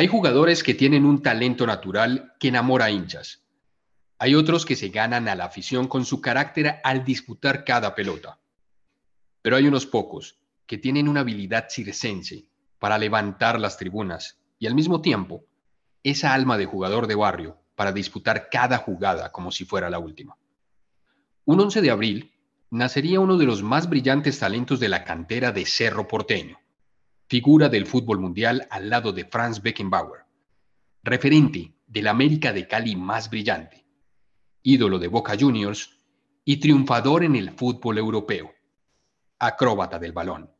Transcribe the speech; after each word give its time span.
Hay 0.00 0.06
jugadores 0.06 0.62
que 0.62 0.72
tienen 0.72 1.04
un 1.04 1.20
talento 1.20 1.66
natural 1.66 2.32
que 2.40 2.48
enamora 2.48 2.86
a 2.86 2.90
hinchas. 2.90 3.44
Hay 4.18 4.34
otros 4.34 4.64
que 4.64 4.74
se 4.74 4.88
ganan 4.88 5.28
a 5.28 5.34
la 5.34 5.44
afición 5.44 5.88
con 5.88 6.06
su 6.06 6.22
carácter 6.22 6.80
al 6.84 7.04
disputar 7.04 7.66
cada 7.66 7.94
pelota. 7.94 8.40
Pero 9.42 9.56
hay 9.56 9.66
unos 9.66 9.84
pocos 9.84 10.40
que 10.66 10.78
tienen 10.78 11.06
una 11.06 11.20
habilidad 11.20 11.66
circense 11.68 12.46
para 12.78 12.96
levantar 12.96 13.60
las 13.60 13.76
tribunas 13.76 14.40
y 14.58 14.66
al 14.66 14.74
mismo 14.74 15.02
tiempo 15.02 15.44
esa 16.02 16.32
alma 16.32 16.56
de 16.56 16.64
jugador 16.64 17.06
de 17.06 17.16
barrio 17.16 17.58
para 17.74 17.92
disputar 17.92 18.48
cada 18.50 18.78
jugada 18.78 19.30
como 19.30 19.52
si 19.52 19.66
fuera 19.66 19.90
la 19.90 19.98
última. 19.98 20.38
Un 21.44 21.60
11 21.60 21.82
de 21.82 21.90
abril 21.90 22.32
nacería 22.70 23.20
uno 23.20 23.36
de 23.36 23.44
los 23.44 23.62
más 23.62 23.90
brillantes 23.90 24.38
talentos 24.38 24.80
de 24.80 24.88
la 24.88 25.04
cantera 25.04 25.52
de 25.52 25.66
Cerro 25.66 26.08
Porteño, 26.08 26.58
figura 27.30 27.68
del 27.68 27.86
fútbol 27.86 28.18
mundial 28.18 28.66
al 28.70 28.90
lado 28.90 29.12
de 29.12 29.24
Franz 29.24 29.62
Beckenbauer, 29.62 30.24
referente 31.04 31.72
del 31.86 32.08
América 32.08 32.52
de 32.52 32.66
Cali 32.66 32.96
más 32.96 33.30
brillante, 33.30 33.86
ídolo 34.64 34.98
de 34.98 35.06
Boca 35.06 35.36
Juniors 35.38 35.96
y 36.44 36.56
triunfador 36.56 37.22
en 37.22 37.36
el 37.36 37.52
fútbol 37.52 37.98
europeo, 37.98 38.52
acróbata 39.38 40.00
del 40.00 40.10
balón, 40.10 40.50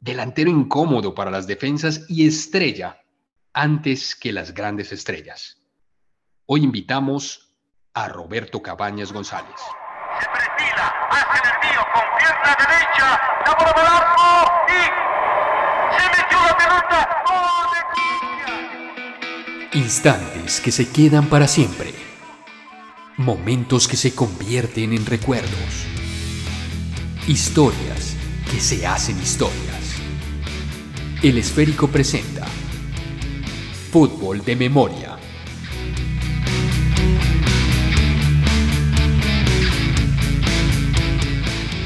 delantero 0.00 0.50
incómodo 0.50 1.14
para 1.14 1.30
las 1.30 1.46
defensas 1.46 2.06
y 2.08 2.26
estrella 2.26 3.02
antes 3.52 4.16
que 4.16 4.32
las 4.32 4.54
grandes 4.54 4.92
estrellas. 4.92 5.60
Hoy 6.46 6.64
invitamos 6.64 7.54
a 7.92 8.08
Roberto 8.08 8.62
Cabañas 8.62 9.12
González. 9.12 9.60
Se 10.20 10.26
perfila, 10.26 10.88
hace 11.10 11.38
el 11.38 11.54
envío 11.54 11.82
con 11.92 12.02
pierna 12.16 12.56
derecha, 12.58 13.20
la 13.44 13.54
bola 13.58 13.84
y 14.68 15.13
se 15.90 16.08
metió 16.08 16.38
la 16.46 16.56
pelota. 16.56 17.08
¡Gol 17.26 17.68
de 19.72 19.78
Instantes 19.78 20.60
que 20.60 20.72
se 20.72 20.88
quedan 20.88 21.26
para 21.26 21.48
siempre. 21.48 21.94
Momentos 23.16 23.88
que 23.88 23.96
se 23.96 24.14
convierten 24.14 24.92
en 24.92 25.06
recuerdos. 25.06 25.86
Historias 27.26 28.16
que 28.50 28.60
se 28.60 28.86
hacen 28.86 29.20
historias. 29.20 29.94
El 31.22 31.38
Esférico 31.38 31.88
presenta 31.88 32.46
Fútbol 33.90 34.44
de 34.44 34.56
Memoria. 34.56 35.13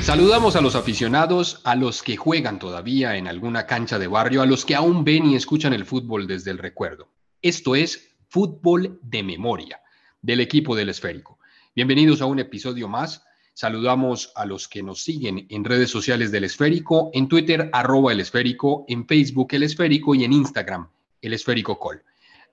Saludamos 0.08 0.56
a 0.56 0.62
los 0.62 0.74
aficionados, 0.74 1.60
a 1.64 1.74
los 1.76 2.02
que 2.02 2.16
juegan 2.16 2.58
todavía 2.58 3.16
en 3.16 3.28
alguna 3.28 3.66
cancha 3.66 3.98
de 3.98 4.06
barrio, 4.06 4.40
a 4.40 4.46
los 4.46 4.64
que 4.64 4.74
aún 4.74 5.04
ven 5.04 5.26
y 5.26 5.36
escuchan 5.36 5.74
el 5.74 5.84
fútbol 5.84 6.26
desde 6.26 6.50
el 6.50 6.56
recuerdo. 6.56 7.10
Esto 7.42 7.76
es 7.76 8.16
Fútbol 8.26 8.98
de 9.02 9.22
Memoria, 9.22 9.82
del 10.22 10.40
equipo 10.40 10.74
del 10.74 10.88
Esférico. 10.88 11.38
Bienvenidos 11.76 12.22
a 12.22 12.24
un 12.24 12.38
episodio 12.38 12.88
más. 12.88 13.22
Saludamos 13.52 14.32
a 14.34 14.46
los 14.46 14.66
que 14.66 14.82
nos 14.82 15.02
siguen 15.02 15.46
en 15.50 15.62
redes 15.62 15.90
sociales 15.90 16.32
del 16.32 16.44
Esférico, 16.44 17.10
en 17.12 17.28
Twitter, 17.28 17.68
arroba 17.74 18.10
el 18.10 18.20
Esférico, 18.20 18.86
en 18.88 19.06
Facebook, 19.06 19.48
el 19.50 19.64
Esférico 19.64 20.14
y 20.14 20.24
en 20.24 20.32
Instagram, 20.32 20.88
el 21.20 21.34
Esférico 21.34 21.78
Call. 21.78 22.02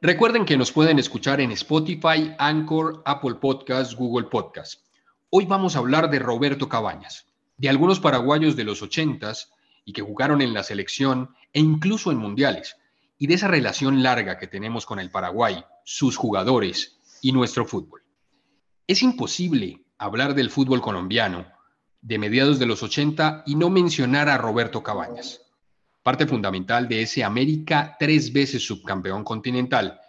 Recuerden 0.02 0.44
que 0.44 0.58
nos 0.58 0.73
pueden 0.73 1.00
escuchar 1.00 1.40
en 1.40 1.52
Spotify, 1.52 2.36
Anchor, 2.38 3.02
Apple 3.06 3.36
Podcasts, 3.36 3.95
Google 3.95 4.28
Podcasts. 4.28 4.84
Hoy 5.30 5.45
vamos 5.45 5.78
a 5.78 5.80
hablar 5.80 6.09
de 6.09 6.19
Roberto 6.19 6.67
Cabañas, 6.67 7.25
de 7.58 7.70
algunos 7.70 8.00
paraguayos 8.00 8.56
de 8.56 8.64
los 8.64 8.81
ochentas 8.81 9.52
y 9.84 9.94
que 9.94 10.02
jugaron 10.02 10.42
en 10.42 10.53
la 10.53 10.64
selección 10.64 11.36
e 11.53 11.59
incluso 11.59 12.12
en 12.12 12.17
mundiales, 12.17 12.78
y 13.17 13.28
de 13.28 13.36
esa 13.36 13.47
relación 13.47 14.03
larga 14.03 14.38
que 14.38 14.47
tenemos 14.47 14.86
con 14.86 15.00
el 15.00 15.12
Paraguay, 15.12 15.64
sus 15.84 16.17
jugadores 16.17 17.00
y 17.22 17.31
nuestro 17.31 17.66
fútbol. 17.66 18.03
Es 18.88 19.02
imposible 19.02 19.86
hablar 19.97 20.36
del 20.36 20.50
fútbol 20.50 20.81
colombiano 20.81 21.45
de 22.02 22.20
mediados 22.20 22.59
de 22.59 22.66
los 22.66 22.84
80 22.84 23.44
y 23.46 23.56
no 23.56 23.69
mencionar 23.69 24.30
a 24.30 24.38
Roberto 24.38 24.84
Cabañas 24.84 25.46
parte 26.06 26.28
fundamental 26.28 26.88
de 26.88 27.01
ese 27.01 27.24
América 27.24 27.97
tres 28.00 28.31
veces 28.31 28.63
subcampeón 28.63 29.24
continental. 29.24 30.00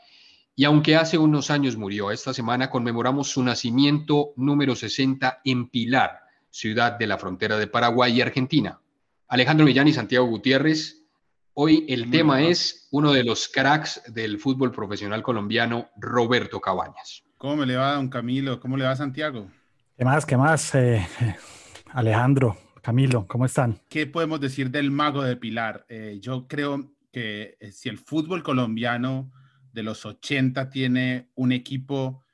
Y 0.54 0.64
aunque 0.64 0.94
hace 0.94 1.16
unos 1.16 1.50
años 1.50 1.78
murió, 1.78 2.10
esta 2.10 2.34
semana 2.34 2.68
conmemoramos 2.68 3.30
su 3.30 3.42
nacimiento 3.42 4.34
número 4.36 4.76
60 4.76 5.40
en 5.42 5.70
Pilar, 5.70 6.20
ciudad 6.56 6.92
de 6.98 7.06
la 7.06 7.18
frontera 7.18 7.58
de 7.58 7.66
Paraguay 7.66 8.16
y 8.16 8.22
Argentina. 8.22 8.80
Alejandro 9.28 9.66
Millán 9.66 9.88
y 9.88 9.92
Santiago 9.92 10.26
Gutiérrez, 10.26 11.04
hoy 11.52 11.84
el 11.86 12.10
tema 12.10 12.42
es 12.42 12.88
uno 12.92 13.12
de 13.12 13.24
los 13.24 13.48
cracks 13.48 14.02
del 14.08 14.38
fútbol 14.38 14.72
profesional 14.72 15.22
colombiano, 15.22 15.90
Roberto 15.98 16.58
Cabañas. 16.58 17.24
¿Cómo 17.36 17.56
me 17.56 17.66
le 17.66 17.76
va, 17.76 17.96
don 17.96 18.08
Camilo? 18.08 18.58
¿Cómo 18.58 18.78
le 18.78 18.86
va, 18.86 18.96
Santiago? 18.96 19.50
¿Qué 19.98 20.04
más? 20.06 20.24
¿Qué 20.24 20.38
más? 20.38 20.74
Eh, 20.74 21.06
Alejandro, 21.92 22.56
Camilo, 22.80 23.26
¿cómo 23.26 23.44
están? 23.44 23.78
¿Qué 23.90 24.06
podemos 24.06 24.40
decir 24.40 24.70
del 24.70 24.90
mago 24.90 25.22
de 25.22 25.36
Pilar? 25.36 25.84
Eh, 25.90 26.18
yo 26.22 26.48
creo 26.48 26.90
que 27.12 27.58
eh, 27.60 27.70
si 27.70 27.90
el 27.90 27.98
fútbol 27.98 28.42
colombiano 28.42 29.30
de 29.74 29.82
los 29.82 30.06
80 30.06 30.70
tiene 30.70 31.28
un 31.34 31.52
equipo, 31.52 32.24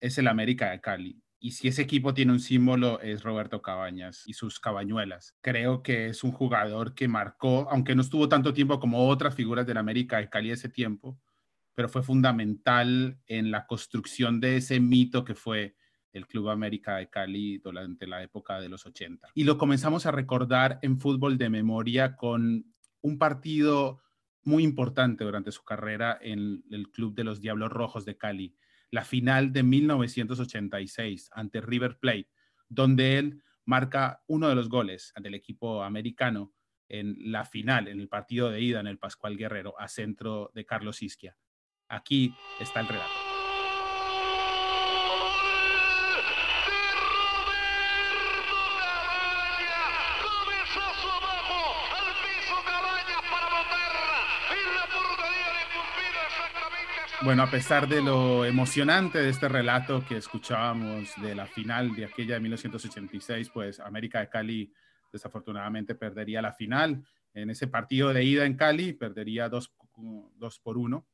es 0.00 0.18
el 0.18 0.26
América 0.26 0.70
de 0.70 0.80
Cali. 0.80 1.22
Y 1.40 1.52
si 1.52 1.68
ese 1.68 1.82
equipo 1.82 2.14
tiene 2.14 2.32
un 2.32 2.40
símbolo, 2.40 3.00
es 3.00 3.22
Roberto 3.22 3.62
Cabañas 3.62 4.24
y 4.26 4.32
sus 4.32 4.58
cabañuelas. 4.58 5.36
Creo 5.40 5.82
que 5.82 6.08
es 6.08 6.24
un 6.24 6.32
jugador 6.32 6.94
que 6.94 7.06
marcó, 7.06 7.68
aunque 7.70 7.94
no 7.94 8.02
estuvo 8.02 8.28
tanto 8.28 8.52
tiempo 8.52 8.80
como 8.80 9.06
otras 9.08 9.34
figuras 9.34 9.66
del 9.66 9.76
América 9.76 10.18
de 10.18 10.28
Cali 10.28 10.50
ese 10.50 10.68
tiempo, 10.68 11.18
pero 11.74 11.88
fue 11.88 12.02
fundamental 12.02 13.20
en 13.26 13.52
la 13.52 13.66
construcción 13.66 14.40
de 14.40 14.56
ese 14.56 14.80
mito 14.80 15.24
que 15.24 15.36
fue 15.36 15.76
el 16.12 16.26
Club 16.26 16.48
América 16.48 16.96
de 16.96 17.08
Cali 17.08 17.58
durante 17.58 18.06
la 18.06 18.22
época 18.22 18.60
de 18.60 18.68
los 18.68 18.84
80. 18.84 19.28
Y 19.34 19.44
lo 19.44 19.58
comenzamos 19.58 20.06
a 20.06 20.10
recordar 20.10 20.80
en 20.82 20.98
fútbol 20.98 21.38
de 21.38 21.50
memoria 21.50 22.16
con 22.16 22.64
un 23.00 23.18
partido 23.18 24.02
muy 24.42 24.64
importante 24.64 25.24
durante 25.24 25.52
su 25.52 25.62
carrera 25.62 26.18
en 26.20 26.64
el 26.70 26.90
Club 26.90 27.14
de 27.14 27.24
los 27.24 27.40
Diablos 27.40 27.70
Rojos 27.70 28.04
de 28.04 28.16
Cali, 28.16 28.56
la 28.90 29.04
final 29.04 29.52
de 29.52 29.62
1986 29.62 31.30
ante 31.32 31.60
River 31.60 31.98
Plate, 31.98 32.28
donde 32.68 33.18
él 33.18 33.42
marca 33.64 34.22
uno 34.26 34.48
de 34.48 34.54
los 34.54 34.68
goles 34.68 35.12
del 35.20 35.34
equipo 35.34 35.82
americano 35.82 36.54
en 36.88 37.16
la 37.30 37.44
final, 37.44 37.88
en 37.88 38.00
el 38.00 38.08
partido 38.08 38.50
de 38.50 38.62
ida 38.62 38.80
en 38.80 38.86
el 38.86 38.98
Pascual 38.98 39.36
Guerrero, 39.36 39.78
a 39.78 39.88
centro 39.88 40.50
de 40.54 40.64
Carlos 40.64 41.02
Isquia. 41.02 41.36
Aquí 41.88 42.34
está 42.60 42.80
el 42.80 42.88
relato. 42.88 43.37
Bueno, 57.24 57.42
a 57.42 57.50
pesar 57.50 57.88
de 57.88 58.00
lo 58.00 58.44
emocionante 58.44 59.18
de 59.18 59.30
este 59.30 59.48
relato 59.48 60.04
que 60.06 60.16
escuchábamos 60.16 61.10
de 61.20 61.34
la 61.34 61.46
final 61.46 61.96
de 61.96 62.04
aquella 62.04 62.34
de 62.34 62.40
1986, 62.40 63.50
pues 63.52 63.80
América 63.80 64.20
de 64.20 64.28
Cali 64.28 64.72
desafortunadamente 65.12 65.96
perdería 65.96 66.40
la 66.40 66.52
final. 66.52 67.04
En 67.34 67.50
ese 67.50 67.66
partido 67.66 68.12
de 68.12 68.22
ida 68.22 68.46
en 68.46 68.54
Cali 68.54 68.92
perdería 68.92 69.48
dos, 69.48 69.72
por 70.62 70.78
uno 70.78 71.08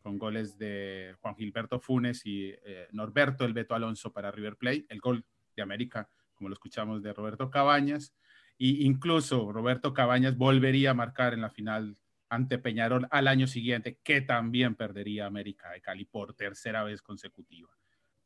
con 0.00 0.16
goles 0.16 0.56
de 0.58 1.16
Juan 1.20 1.34
Gilberto 1.34 1.80
Funes 1.80 2.24
y 2.24 2.50
eh, 2.64 2.86
Norberto 2.92 3.44
El 3.44 3.52
Beto 3.52 3.74
Alonso 3.74 4.12
para 4.12 4.30
River 4.30 4.56
Plate. 4.56 4.86
El 4.88 5.00
gol 5.00 5.24
de 5.56 5.62
América, 5.62 6.08
como 6.36 6.48
lo 6.48 6.54
escuchamos, 6.54 7.02
de 7.02 7.12
Roberto 7.12 7.50
Cabañas. 7.50 8.14
Y 8.58 8.86
incluso 8.86 9.50
Roberto 9.50 9.92
Cabañas 9.92 10.36
volvería 10.36 10.92
a 10.92 10.94
marcar 10.94 11.34
en 11.34 11.40
la 11.40 11.50
final 11.50 11.96
ante 12.28 12.58
Peñarol 12.58 13.06
al 13.10 13.28
año 13.28 13.46
siguiente, 13.46 13.98
que 14.02 14.20
también 14.20 14.74
perdería 14.74 15.26
América 15.26 15.70
de 15.70 15.80
Cali 15.80 16.04
por 16.04 16.34
tercera 16.34 16.84
vez 16.84 17.02
consecutiva. 17.02 17.70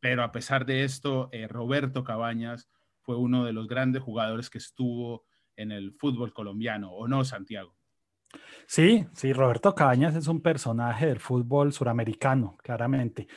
Pero 0.00 0.24
a 0.24 0.32
pesar 0.32 0.66
de 0.66 0.84
esto, 0.84 1.28
eh, 1.32 1.46
Roberto 1.46 2.02
Cabañas 2.02 2.68
fue 3.00 3.16
uno 3.16 3.44
de 3.44 3.52
los 3.52 3.68
grandes 3.68 4.02
jugadores 4.02 4.50
que 4.50 4.58
estuvo 4.58 5.24
en 5.56 5.70
el 5.70 5.92
fútbol 5.92 6.32
colombiano, 6.32 6.92
¿o 6.92 7.06
no, 7.06 7.24
Santiago? 7.24 7.76
Sí, 8.66 9.06
sí, 9.12 9.32
Roberto 9.32 9.74
Cabañas 9.74 10.16
es 10.16 10.26
un 10.26 10.40
personaje 10.40 11.06
del 11.06 11.20
fútbol 11.20 11.72
suramericano, 11.72 12.56
claramente. 12.62 13.28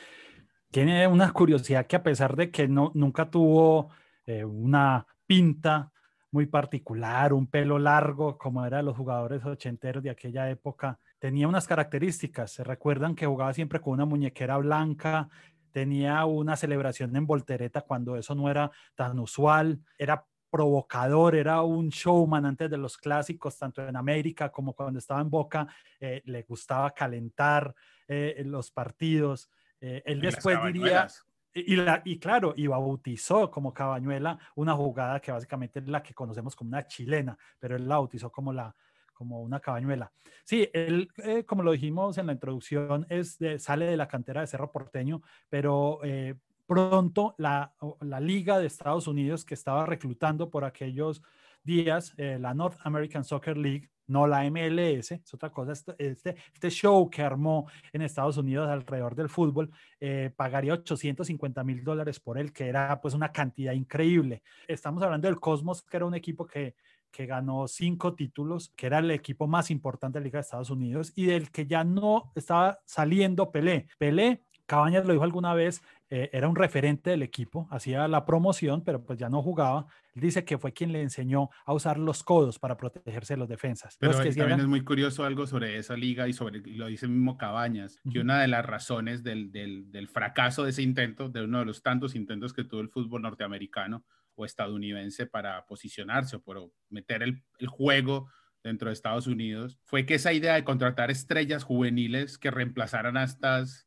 Tiene 0.70 1.06
una 1.06 1.30
curiosidad 1.32 1.86
que 1.86 1.96
a 1.96 2.02
pesar 2.02 2.36
de 2.36 2.50
que 2.50 2.68
no, 2.68 2.90
nunca 2.94 3.30
tuvo 3.30 3.90
eh, 4.24 4.44
una 4.44 5.06
pinta 5.26 5.92
muy 6.30 6.46
particular, 6.46 7.32
un 7.32 7.46
pelo 7.46 7.78
largo, 7.78 8.36
como 8.36 8.64
eran 8.64 8.84
los 8.84 8.96
jugadores 8.96 9.44
ochenteros 9.44 10.02
de 10.02 10.10
aquella 10.10 10.50
época. 10.50 10.98
Tenía 11.18 11.48
unas 11.48 11.66
características. 11.66 12.52
Se 12.52 12.64
recuerdan 12.64 13.14
que 13.14 13.26
jugaba 13.26 13.52
siempre 13.52 13.80
con 13.80 13.94
una 13.94 14.04
muñequera 14.04 14.56
blanca, 14.58 15.28
tenía 15.72 16.24
una 16.24 16.56
celebración 16.56 17.14
en 17.16 17.26
voltereta 17.26 17.82
cuando 17.82 18.16
eso 18.16 18.34
no 18.34 18.50
era 18.50 18.70
tan 18.94 19.18
usual, 19.18 19.80
era 19.98 20.24
provocador, 20.50 21.34
era 21.34 21.62
un 21.62 21.90
showman 21.90 22.46
antes 22.46 22.70
de 22.70 22.78
los 22.78 22.96
clásicos, 22.96 23.58
tanto 23.58 23.86
en 23.86 23.94
América 23.96 24.50
como 24.50 24.72
cuando 24.72 24.98
estaba 24.98 25.20
en 25.20 25.28
Boca, 25.28 25.66
eh, 26.00 26.22
le 26.24 26.42
gustaba 26.44 26.92
calentar, 26.92 27.74
eh, 28.08 28.42
los 28.46 28.70
partidos. 28.70 29.50
Eh, 29.80 30.02
él 30.06 30.20
después 30.20 30.58
diría. 30.64 31.08
Y, 31.56 31.72
y 31.72 31.76
la, 31.76 32.02
y 32.04 32.18
claro, 32.18 32.52
y 32.56 32.66
bautizó 32.66 33.50
como 33.50 33.72
Cabañuela 33.72 34.38
una 34.54 34.74
jugada 34.74 35.20
que 35.20 35.32
básicamente 35.32 35.78
es 35.80 35.88
la 35.88 36.02
que 36.02 36.14
conocemos 36.14 36.54
como 36.54 36.68
una 36.68 36.86
chilena, 36.86 37.36
pero 37.58 37.76
él 37.76 37.88
la 37.88 37.96
bautizó 37.96 38.30
como, 38.30 38.52
la, 38.52 38.74
como 39.14 39.40
una 39.42 39.58
cabañuela. 39.60 40.12
Sí, 40.44 40.68
él, 40.72 41.08
eh, 41.24 41.44
como 41.44 41.62
lo 41.62 41.72
dijimos 41.72 42.18
en 42.18 42.26
la 42.26 42.32
introducción, 42.34 43.06
es 43.08 43.38
de- 43.38 43.58
sale 43.58 43.86
de 43.86 43.96
la 43.96 44.06
cantera 44.06 44.42
de 44.42 44.46
Cerro 44.46 44.70
Porteño, 44.70 45.22
pero 45.48 46.00
eh, 46.04 46.34
pronto 46.66 47.34
la, 47.38 47.72
la 48.00 48.20
Liga 48.20 48.58
de 48.58 48.66
Estados 48.66 49.06
Unidos 49.08 49.44
que 49.44 49.54
estaba 49.54 49.86
reclutando 49.86 50.50
por 50.50 50.64
aquellos 50.64 51.22
días, 51.66 52.14
eh, 52.16 52.38
la 52.40 52.54
North 52.54 52.78
American 52.84 53.24
Soccer 53.24 53.58
League, 53.58 53.90
no 54.08 54.26
la 54.26 54.48
MLS, 54.50 55.10
es 55.12 55.34
otra 55.34 55.50
cosa, 55.50 55.72
este, 55.72 55.94
este, 55.98 56.36
este 56.54 56.70
show 56.70 57.10
que 57.10 57.22
armó 57.22 57.68
en 57.92 58.02
Estados 58.02 58.36
Unidos 58.36 58.68
alrededor 58.68 59.14
del 59.14 59.28
fútbol, 59.28 59.70
eh, 60.00 60.30
pagaría 60.34 60.72
850 60.74 61.64
mil 61.64 61.82
dólares 61.82 62.20
por 62.20 62.38
él, 62.38 62.52
que 62.52 62.68
era 62.68 63.00
pues 63.00 63.14
una 63.14 63.32
cantidad 63.32 63.72
increíble. 63.72 64.42
Estamos 64.68 65.02
hablando 65.02 65.28
del 65.28 65.40
Cosmos, 65.40 65.82
que 65.82 65.96
era 65.96 66.06
un 66.06 66.14
equipo 66.14 66.46
que, 66.46 66.76
que 67.10 67.26
ganó 67.26 67.66
cinco 67.66 68.14
títulos, 68.14 68.72
que 68.76 68.86
era 68.86 68.98
el 68.98 69.10
equipo 69.10 69.46
más 69.46 69.70
importante 69.70 70.18
de 70.18 70.20
la 70.20 70.24
Liga 70.26 70.38
de 70.38 70.42
Estados 70.42 70.70
Unidos 70.70 71.12
y 71.16 71.26
del 71.26 71.50
que 71.50 71.66
ya 71.66 71.82
no 71.82 72.30
estaba 72.34 72.78
saliendo 72.84 73.50
Pelé. 73.50 73.88
Pelé, 73.98 74.42
Cabañas 74.66 75.06
lo 75.06 75.12
dijo 75.12 75.24
alguna 75.24 75.54
vez, 75.54 75.80
eh, 76.08 76.30
era 76.32 76.48
un 76.48 76.54
referente 76.56 77.10
del 77.10 77.22
equipo, 77.22 77.66
hacía 77.70 78.06
la 78.08 78.24
promoción, 78.24 78.84
pero 78.84 79.04
pues 79.04 79.18
ya 79.18 79.28
no 79.28 79.42
jugaba. 79.42 79.86
Él 80.14 80.22
dice 80.22 80.44
que 80.44 80.56
fue 80.58 80.72
quien 80.72 80.92
le 80.92 81.02
enseñó 81.02 81.50
a 81.64 81.72
usar 81.72 81.98
los 81.98 82.22
codos 82.22 82.58
para 82.58 82.76
protegerse 82.76 83.34
de 83.34 83.38
los 83.38 83.48
defensas. 83.48 83.96
Pero 83.98 84.12
Los 84.12 84.20
que 84.20 84.28
también 84.28 84.46
eran- 84.48 84.60
es 84.60 84.66
muy 84.66 84.82
curioso 84.84 85.24
algo 85.24 85.46
sobre 85.46 85.76
esa 85.78 85.96
liga 85.96 86.28
y 86.28 86.32
sobre, 86.32 86.60
lo 86.64 86.86
dice 86.86 87.08
mismo 87.08 87.36
Cabañas, 87.36 87.98
que 88.12 88.20
una 88.20 88.40
de 88.40 88.48
las 88.48 88.64
razones 88.64 89.22
del, 89.24 89.50
del, 89.50 89.90
del 89.90 90.08
fracaso 90.08 90.62
de 90.64 90.70
ese 90.70 90.82
intento, 90.82 91.28
de 91.28 91.42
uno 91.44 91.58
de 91.58 91.64
los 91.64 91.82
tantos 91.82 92.14
intentos 92.14 92.52
que 92.52 92.64
tuvo 92.64 92.80
el 92.80 92.88
fútbol 92.88 93.22
norteamericano 93.22 94.04
o 94.36 94.44
estadounidense 94.44 95.26
para 95.26 95.64
posicionarse 95.66 96.36
o 96.36 96.40
por 96.42 96.70
meter 96.90 97.22
el, 97.22 97.42
el 97.58 97.66
juego 97.68 98.28
dentro 98.62 98.88
de 98.88 98.94
Estados 98.94 99.26
Unidos, 99.26 99.78
fue 99.84 100.06
que 100.06 100.14
esa 100.14 100.32
idea 100.32 100.54
de 100.54 100.64
contratar 100.64 101.10
estrellas 101.10 101.62
juveniles 101.64 102.36
que 102.36 102.50
reemplazaran 102.50 103.16
a 103.16 103.22
estas, 103.24 103.85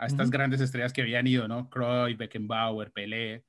a 0.00 0.06
estas 0.06 0.30
grandes 0.30 0.60
estrellas 0.62 0.92
que 0.94 1.02
habían 1.02 1.26
ido, 1.26 1.46
¿no? 1.46 1.68
Cruyff, 1.68 2.16
Beckenbauer, 2.16 2.90
Pelé, 2.90 3.44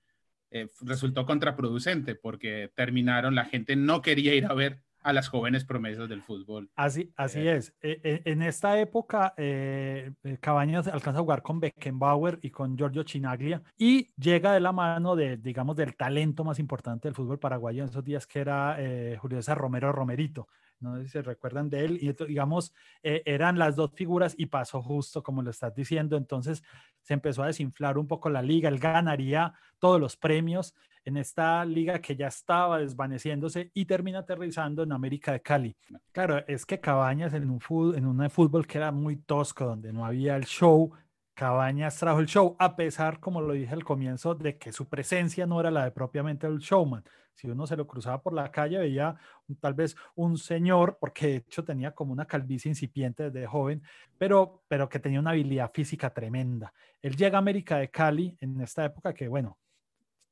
eh, 0.52 0.68
resultó 0.82 1.26
contraproducente 1.26 2.16
porque 2.16 2.70
terminaron, 2.76 3.36
la 3.36 3.46
gente 3.46 3.78
no 3.78 4.02
quería 4.02 4.36
ir 4.36 4.46
a 4.46 4.54
ver 4.54 4.82
a 5.02 5.14
las 5.14 5.30
jóvenes 5.30 5.64
promesas 5.64 6.10
del 6.10 6.22
fútbol. 6.22 6.70
Así, 6.76 7.12
así 7.16 7.40
Eh, 7.40 7.56
es. 7.56 7.74
E- 7.82 8.02
e- 8.04 8.22
En 8.26 8.42
esta 8.42 8.78
época, 8.80 9.34
eh, 9.38 10.12
Cabañas 10.42 10.88
alcanza 10.90 11.20
a 11.20 11.24
jugar 11.24 11.42
con 11.42 11.62
Beckenbauer 11.62 12.38
y 12.42 12.50
con 12.52 12.78
Giorgio 12.78 13.04
Chinaglia 13.04 13.64
y 13.78 14.10
llega 14.16 14.54
de 14.54 14.60
la 14.60 14.74
mano 14.74 15.16
de, 15.16 15.38
digamos, 15.38 15.78
del 15.78 15.96
talento 15.96 16.44
más 16.44 16.60
importante 16.60 17.08
del 17.08 17.16
fútbol 17.16 17.40
paraguayo 17.40 17.84
en 17.84 17.90
esos 17.90 18.04
días, 18.04 18.28
que 18.28 18.40
era 18.40 18.78
Julio 19.20 19.38
César 19.38 19.58
Romero 19.58 19.92
Romerito. 19.94 20.50
No 20.82 20.98
sé 20.98 21.04
si 21.04 21.10
se 21.10 21.22
recuerdan 21.22 21.70
de 21.70 21.86
él. 21.86 21.98
Y 22.02 22.12
digamos, 22.26 22.74
eh, 23.04 23.22
eran 23.26 23.58
las 23.58 23.76
dos 23.76 23.92
figuras 23.94 24.36
y 24.38 24.48
pasó 24.48 24.82
justo 24.82 25.24
como 25.24 25.42
lo 25.42 25.52
estás 25.52 25.74
diciendo. 25.76 26.18
Entonces 26.18 26.64
se 27.02 27.14
empezó 27.14 27.44
a 27.44 27.48
desinflar 27.48 27.98
un 27.98 28.08
poco 28.08 28.30
la 28.30 28.42
liga. 28.42 28.70
Él 28.70 28.80
ganaría 28.80 29.54
todos 29.80 30.00
los 30.00 30.18
premios 30.18 30.76
en 31.04 31.18
esta 31.18 31.66
liga 31.66 32.00
que 32.00 32.16
ya 32.16 32.28
estaba 32.28 32.80
desvaneciéndose 32.80 33.72
y 33.74 33.86
termina 33.86 34.20
aterrizando 34.20 34.84
en 34.84 34.92
América 34.92 35.32
de 35.32 35.42
Cali. 35.42 35.76
Claro, 36.12 36.44
es 36.48 36.66
que 36.66 36.80
Cabañas 36.80 37.34
en 37.34 37.50
un 37.50 37.60
fútbol, 37.60 37.96
en 37.96 38.06
un 38.06 38.30
fútbol 38.30 38.68
que 38.68 38.78
era 38.78 38.92
muy 38.92 39.18
tosco, 39.18 39.66
donde 39.66 39.92
no 39.92 40.06
había 40.06 40.36
el 40.36 40.46
show, 40.46 40.92
Cabañas 41.34 41.98
trajo 41.98 42.20
el 42.20 42.28
show, 42.28 42.56
a 42.60 42.76
pesar, 42.76 43.20
como 43.20 43.42
lo 43.42 43.54
dije 43.54 43.74
al 43.74 43.84
comienzo, 43.84 44.36
de 44.36 44.58
que 44.58 44.72
su 44.72 44.88
presencia 44.88 45.46
no 45.48 45.60
era 45.60 45.72
la 45.72 45.86
de 45.86 45.92
propiamente 45.92 46.46
el 46.46 46.60
showman. 46.60 47.04
Si 47.34 47.48
uno 47.48 47.66
se 47.66 47.76
lo 47.76 47.88
cruzaba 47.88 48.22
por 48.22 48.34
la 48.34 48.52
calle, 48.52 48.78
veía 48.78 49.16
tal 49.60 49.74
vez 49.74 49.96
un 50.16 50.38
señor, 50.38 50.98
porque 51.00 51.28
de 51.28 51.36
hecho 51.38 51.64
tenía 51.64 51.92
como 51.92 52.14
una 52.14 52.26
calvicie 52.26 52.70
incipiente 52.70 53.30
desde 53.32 53.48
joven, 53.48 53.82
pero, 54.18 54.64
pero 54.68 54.88
que 54.90 55.00
tenía 55.00 55.20
una 55.20 55.32
habilidad 55.32 55.72
física 55.74 56.14
tremenda. 56.14 56.72
Él 57.02 57.16
llega 57.16 57.38
a 57.38 57.40
América 57.40 57.78
de 57.78 57.90
Cali 57.90 58.38
en 58.42 58.62
esta 58.62 58.86
época 58.86 59.14
que, 59.14 59.28
bueno, 59.28 59.58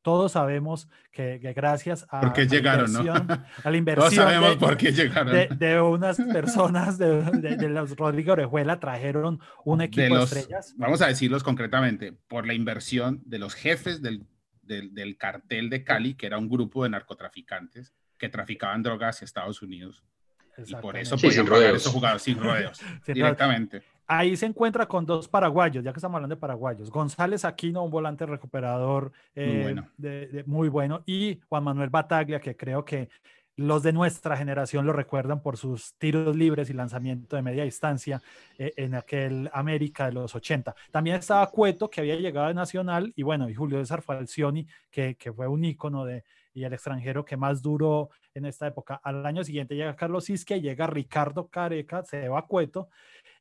todos 0.01 0.31
sabemos 0.31 0.88
que, 1.12 1.40
que 1.42 1.51
gracias 1.51 2.06
a, 2.10 2.22
¿Por 2.22 2.31
qué 2.34 2.42
a 2.42 2.46
la 2.46 2.50
llegaron, 2.51 2.94
no? 2.94 3.00
inversión- 3.01 3.46
a 3.66 3.72
la 3.72 3.78
inversión 3.78 4.10
Todos 4.10 4.13
sabemos 4.31 4.50
de- 4.51 4.57
por 4.66 4.78
qué 4.78 4.92
llegaron. 4.94 5.34
de, 5.34 5.48
de 5.57 5.81
unas 5.81 6.18
personas 6.22 6.98
de, 6.98 7.22
de- 7.24 7.57
de 7.57 7.69
los 7.69 7.96
Rodrigo 7.98 8.31
Orejuela 8.34 8.80
trajeron 8.80 9.40
un 9.66 9.81
equipo 9.81 10.04
de, 10.04 10.10
los- 10.10 10.31
estrellas. 10.31 10.74
Vamos 10.78 11.01
a 11.01 11.07
decirlos 11.07 11.44
concretamente, 11.44 12.13
por 12.28 12.46
la 12.48 12.54
inversión 12.54 13.22
de 13.25 13.40
los 13.40 13.56
jefes 13.56 14.01
del, 14.01 14.25
del, 14.69 14.94
del 14.94 15.18
cartel 15.18 15.69
de 15.69 15.83
Cali, 15.83 16.13
que 16.13 16.27
era 16.27 16.38
un 16.38 16.48
grupo 16.48 16.83
de 16.86 16.92
narcotraficantes 16.92 17.94
que 18.18 18.30
traficaban 18.30 18.81
drogas 18.83 19.16
hacia 19.18 19.25
Estados 19.25 19.62
Unidos. 19.62 20.01
Y 20.66 20.75
por 20.75 20.95
eso 20.98 21.18
Sí, 21.18 21.27
podían 21.27 21.45
pagar 21.45 21.60
rodeos. 21.62 21.77
esos 21.81 21.94
jugadores 21.94 22.21
sin 22.21 22.38
rodeos, 22.39 22.77
Sin 23.06 23.13
directamente. 23.16 23.81
Ahí 24.07 24.36
se 24.36 24.45
encuentra 24.45 24.88
con 24.88 25.06
dos 25.06 25.27
paraguayos, 25.27 25.83
ya 25.83 25.94
que 25.94 26.00
estamos 26.00 26.16
hablando 26.16 26.36
de 26.36 26.39
paraguayos. 26.42 26.89
González 26.89 27.45
Aquino, 27.45 27.83
un 27.83 27.92
volante 27.92 28.25
recuperador 28.25 29.12
eh, 29.36 29.60
bueno. 29.63 29.88
de- 29.98 30.27
de- 30.27 30.44
muy 30.45 30.68
bueno, 30.68 31.04
y 31.06 31.39
Juan 31.48 31.63
Manuel 31.63 31.89
Bataglia, 31.89 32.39
que 32.42 32.56
creo 32.57 32.83
que 32.83 33.07
los 33.60 33.84
de 33.84 33.92
nuestra 33.92 34.38
generación 34.38 34.86
lo 34.86 34.94
recuerdan 34.94 35.42
por 35.42 35.58
sus 35.58 35.94
tiros 35.96 36.34
libres 36.34 36.70
y 36.70 36.74
lanzamiento 36.74 37.36
de 37.36 37.42
media 37.42 37.66
distancia 37.66 38.22
eh, 38.58 38.72
en 38.78 38.96
aquel 38.96 39.50
América 39.52 40.06
de 40.06 40.14
los 40.14 40.34
80. 40.34 40.74
También 40.92 41.18
estaba 41.18 41.46
Cueto, 41.52 41.90
que 41.90 42.00
había 42.00 42.16
llegado 42.16 42.48
de 42.48 42.54
Nacional, 42.54 43.12
y 43.18 43.24
bueno, 43.24 43.50
y 43.50 43.54
Julio 43.54 43.80
César 43.80 44.02
Falcioni, 44.02 44.66
que, 44.90 45.16
que 45.16 45.34
fue 45.34 45.48
un 45.50 45.66
ícono 45.66 46.06
de, 46.06 46.24
y 46.54 46.64
el 46.64 46.72
extranjero 46.72 47.26
que 47.26 47.36
más 47.36 47.62
duró 47.62 48.12
en 48.34 48.46
esta 48.46 48.66
época. 48.66 49.02
Al 49.04 49.26
año 49.26 49.44
siguiente 49.44 49.76
llega 49.76 49.94
Carlos 49.98 50.30
Isque, 50.30 50.62
llega 50.62 50.88
Ricardo 50.88 51.50
Careca, 51.50 52.06
se 52.06 52.30
va 52.30 52.48
Cueto, 52.48 52.88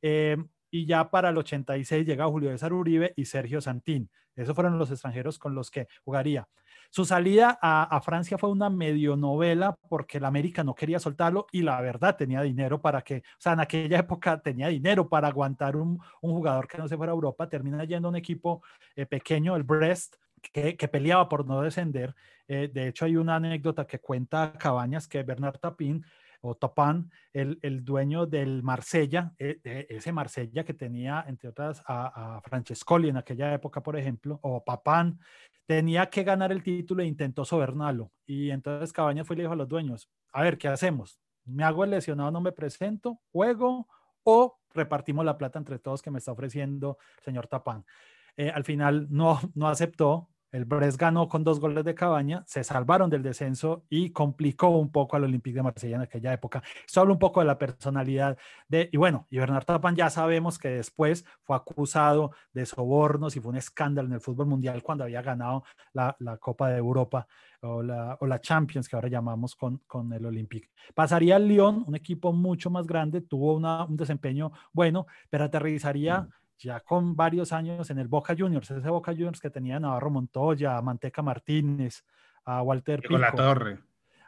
eh, 0.03 0.37
y 0.69 0.85
ya 0.85 1.11
para 1.11 1.29
el 1.29 1.39
86 1.39 2.05
llega 2.05 2.27
Julio 2.27 2.51
César 2.51 2.73
Uribe 2.73 3.13
y 3.15 3.25
Sergio 3.25 3.61
Santín. 3.61 4.11
Esos 4.35 4.55
fueron 4.55 4.79
los 4.79 4.91
extranjeros 4.91 5.39
con 5.39 5.55
los 5.55 5.71
que 5.71 5.87
jugaría. 6.05 6.49
Su 6.91 7.05
salida 7.05 7.59
a, 7.61 8.01
Francia 8.01 8.39
fue 8.39 8.51
una 8.51 8.71
medio 8.71 9.15
novela 9.15 9.77
porque 9.89 10.19
el 10.19 10.25
América 10.25 10.65
no 10.65 10.75
quería 10.75 10.99
soltarlo 10.99 11.47
y 11.53 11.63
la 11.63 11.81
verdad 11.83 12.17
tenía 12.17 12.41
dinero 12.41 12.81
para 12.81 13.03
que, 13.03 13.19
o 13.19 13.41
sea, 13.41 13.53
en 13.53 13.61
aquella 13.61 13.99
época 13.99 14.41
tenía 14.41 14.69
dinero 14.69 15.09
para 15.09 15.29
aguantar 15.29 15.77
un, 15.77 15.99
jugador 16.21 16.67
que 16.67 16.79
no 16.79 16.89
se 16.89 16.97
fuera 16.97 17.13
a 17.13 17.15
Europa. 17.15 17.49
Termina 17.49 17.85
yendo 17.85 18.09
a 18.09 18.11
un 18.11 18.17
equipo 18.17 18.63
eh, 18.97 19.05
pequeño, 19.05 19.55
el 19.55 19.65
Brest, 19.65 20.17
que, 20.41 20.77
que 20.77 20.89
peleaba 20.89 21.29
por 21.29 21.47
no 21.47 21.61
descender. 21.61 22.15
Eh, 22.47 22.71
de 22.73 22.89
hecho, 22.89 23.05
hay 23.05 23.17
una 23.17 23.37
anécdota 23.37 23.87
que 23.87 23.99
cuenta 23.99 24.55
Cabañas 24.59 25.07
que 25.07 25.23
Bernard 25.23 25.59
Tapin 25.59 26.05
o 26.41 26.55
Topán, 26.55 27.11
el, 27.33 27.59
el 27.63 27.85
dueño 27.85 28.25
del 28.25 28.63
Marsella, 28.63 29.33
eh, 29.39 29.59
ese 29.89 30.13
Marsella 30.13 30.65
que 30.65 30.75
tenía, 30.75 31.25
entre 31.27 31.49
otras, 31.49 31.83
a, 31.87 32.37
a, 32.37 32.41
Francescoli 32.41 33.09
en 33.09 33.17
aquella 33.17 33.53
época, 33.53 33.83
por 33.83 33.97
ejemplo, 33.97 34.39
o 34.43 34.65
Papán, 34.65 35.19
tenía 35.69 36.09
que 36.09 36.25
ganar 36.25 36.51
el 36.51 36.63
título 36.63 37.03
e 37.03 37.07
intentó 37.07 37.45
sobornarlo. 37.45 38.11
Y 38.25 38.51
entonces 38.51 38.91
Cabañas 38.91 39.27
fue 39.27 39.35
y 39.35 39.37
le 39.37 39.43
dijo 39.43 39.53
a 39.53 39.57
los 39.57 39.69
dueños, 39.69 40.09
a 40.33 40.43
ver, 40.43 40.57
¿qué 40.57 40.67
hacemos? 40.67 41.21
¿Me 41.45 41.63
hago 41.63 41.85
el 41.85 41.91
lesionado, 41.91 42.31
no 42.31 42.41
me 42.41 42.53
presento, 42.53 43.21
juego 43.31 43.87
o 44.23 44.59
repartimos 44.73 45.27
la 45.27 45.37
plata 45.37 45.59
entre 45.59 45.79
todos 45.79 46.01
que 46.01 46.11
me 46.11 46.21
está 46.21 46.33
ofreciendo 46.33 46.97
el 47.19 47.25
señor 47.25 47.49
Tapán? 47.49 47.85
Eh, 48.39 48.49
al 48.49 48.65
final 48.65 49.09
no, 49.11 49.39
no 49.55 49.69
aceptó, 49.69 50.31
el 50.53 50.65
Brest 50.65 50.99
ganó 50.99 51.29
con 51.29 51.45
dos 51.45 51.61
goles 51.61 51.85
de 51.85 51.95
cabaña, 51.95 52.43
se 52.47 52.65
salvaron 52.65 53.11
del 53.11 53.23
descenso 53.23 53.85
y 53.89 54.11
complicó 54.11 54.69
un 54.69 54.91
poco 54.91 55.17
al 55.17 55.25
Olympique 55.25 55.57
de 55.57 55.63
Marsella 55.63 55.97
en 55.97 56.03
aquella 56.03 56.33
época. 56.33 56.63
Esto 56.87 57.01
habla 57.01 57.13
un 57.13 57.19
poco 57.19 57.41
de 57.41 57.47
la 57.47 57.59
personalidad 57.59 58.39
de, 58.69 58.89
y 58.93 58.97
bueno, 58.97 59.27
y 59.31 59.39
Bernard 59.39 59.65
Tapan 59.65 59.95
ya 59.95 60.09
sabemos 60.11 60.59
que 60.59 60.69
después 60.69 61.25
fue 61.43 61.57
acusado 61.57 62.33
de 62.53 62.65
sobornos 62.65 63.37
y 63.37 63.41
fue 63.41 63.51
un 63.51 63.57
escándalo 63.57 64.09
en 64.09 64.15
el 64.15 64.21
fútbol 64.21 64.47
mundial 64.47 64.83
cuando 64.83 65.05
había 65.05 65.23
ganado 65.23 65.65
la, 65.93 66.17
la 66.21 66.39
Copa 66.39 66.71
de 66.71 66.79
Europa 66.79 67.27
o 67.61 67.83
la, 67.83 68.17
o 68.21 68.27
la, 68.27 68.41
Champions, 68.41 68.89
que 68.89 68.97
ahora 68.97 69.09
llamamos 69.09 69.57
con, 69.57 69.79
con 69.87 70.13
el 70.13 70.25
Olympique. 70.25 70.71
Pasaría 70.95 71.37
al 71.37 71.49
Lyon, 71.49 71.85
un 71.87 71.97
equipo 71.97 72.33
mucho 72.33 72.71
más 72.71 72.87
grande, 72.87 73.21
tuvo 73.21 73.55
una, 73.55 73.85
un 73.85 73.97
desempeño 73.97 74.53
bueno, 74.73 75.07
pero 75.29 75.45
aterrizaría. 75.45 76.23
Mm 76.23 76.29
ya 76.59 76.81
con 76.81 77.15
varios 77.15 77.53
años 77.53 77.89
en 77.91 77.99
el 77.99 78.09
Boca 78.09 78.35
Juniors, 78.37 78.71
ese 78.71 78.91
Boca 78.91 79.13
Juniors 79.13 79.41
que 79.41 79.51
tenía 79.51 79.79
Navarro 79.79 80.11
Montoya, 80.11 80.81
Manteca 80.83 81.23
Martínez, 81.23 82.05
a 82.45 82.63
Walter 82.63 83.01
Diego 83.01 83.15
Pico, 83.15 83.19
La 83.19 83.33
Torre. 83.33 83.79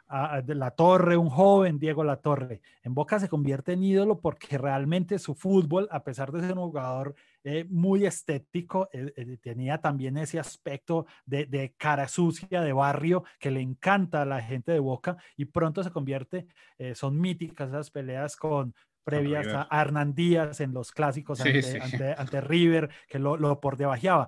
A, 0.07 0.41
La 0.45 0.71
Torre, 0.71 1.15
un 1.15 1.29
joven 1.29 1.79
Diego 1.79 2.03
La 2.03 2.17
Torre. 2.17 2.61
En 2.83 2.93
Boca 2.93 3.19
se 3.19 3.29
convierte 3.29 3.73
en 3.73 3.83
ídolo 3.83 4.19
porque 4.19 4.57
realmente 4.57 5.19
su 5.19 5.35
fútbol, 5.35 5.87
a 5.89 6.03
pesar 6.03 6.31
de 6.31 6.41
ser 6.41 6.57
un 6.57 6.65
jugador 6.65 7.15
eh, 7.43 7.65
muy 7.69 8.05
estético, 8.05 8.89
eh, 8.91 9.13
eh, 9.15 9.37
tenía 9.41 9.79
también 9.79 10.17
ese 10.17 10.37
aspecto 10.37 11.05
de, 11.25 11.45
de, 11.45 11.73
cara 11.77 12.07
sucia, 12.07 12.61
de 12.61 12.73
barrio, 12.73 13.23
que 13.39 13.51
le 13.51 13.61
encanta 13.61 14.21
a 14.21 14.25
la 14.25 14.41
gente 14.41 14.73
de 14.73 14.79
Boca 14.79 15.17
y 15.37 15.45
pronto 15.45 15.83
se 15.83 15.91
convierte, 15.91 16.47
son 16.93 17.19
míticas 17.19 17.69
esas 17.69 17.91
peleas 17.91 18.35
con, 18.35 18.73
previas 19.03 19.47
a 19.47 19.81
Hernán 19.81 20.13
Díaz 20.13 20.61
en 20.61 20.73
los 20.73 20.91
clásicos 20.91 21.39
Sí, 21.39 21.47
ante, 21.49 21.61
sí. 21.63 21.77
ante- 21.81 22.13
ante 22.17 22.41
River, 22.41 22.89
que 23.07 23.19
lo, 23.19 23.37
lo 23.37 23.59
por 23.59 23.77
debajeaba. 23.77 24.27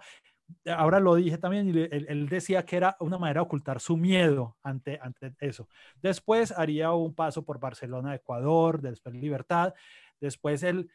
Ahora 0.67 0.99
lo 0.99 1.15
dije 1.15 1.37
también, 1.37 1.67
y 1.67 1.71
él, 1.71 2.05
él 2.07 2.29
decía 2.29 2.63
que 2.65 2.75
era 2.77 2.95
una 2.99 3.17
manera 3.17 3.39
de 3.41 3.45
ocultar 3.45 3.79
su 3.79 3.97
miedo 3.97 4.57
ante, 4.61 4.99
ante 5.01 5.33
eso. 5.39 5.67
Después 6.01 6.51
haría 6.51 6.91
un 6.91 7.15
paso 7.15 7.43
por 7.43 7.59
Barcelona, 7.59 8.13
Ecuador, 8.13 8.81
después 8.81 9.15
Libertad, 9.15 9.73
después 10.19 10.61
el, 10.63 10.89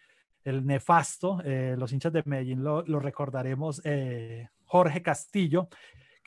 el 0.45 0.65
nefasto, 0.67 1.41
eh, 1.45 1.75
los 1.79 1.93
hinchas 1.93 2.13
de 2.13 2.23
Medellín 2.27 2.63
lo, 2.63 2.83
lo 2.83 3.01
recordaremos, 3.01 3.81
eh, 3.85 4.49
Jorge 4.65 5.03
Castillo, 5.03 5.69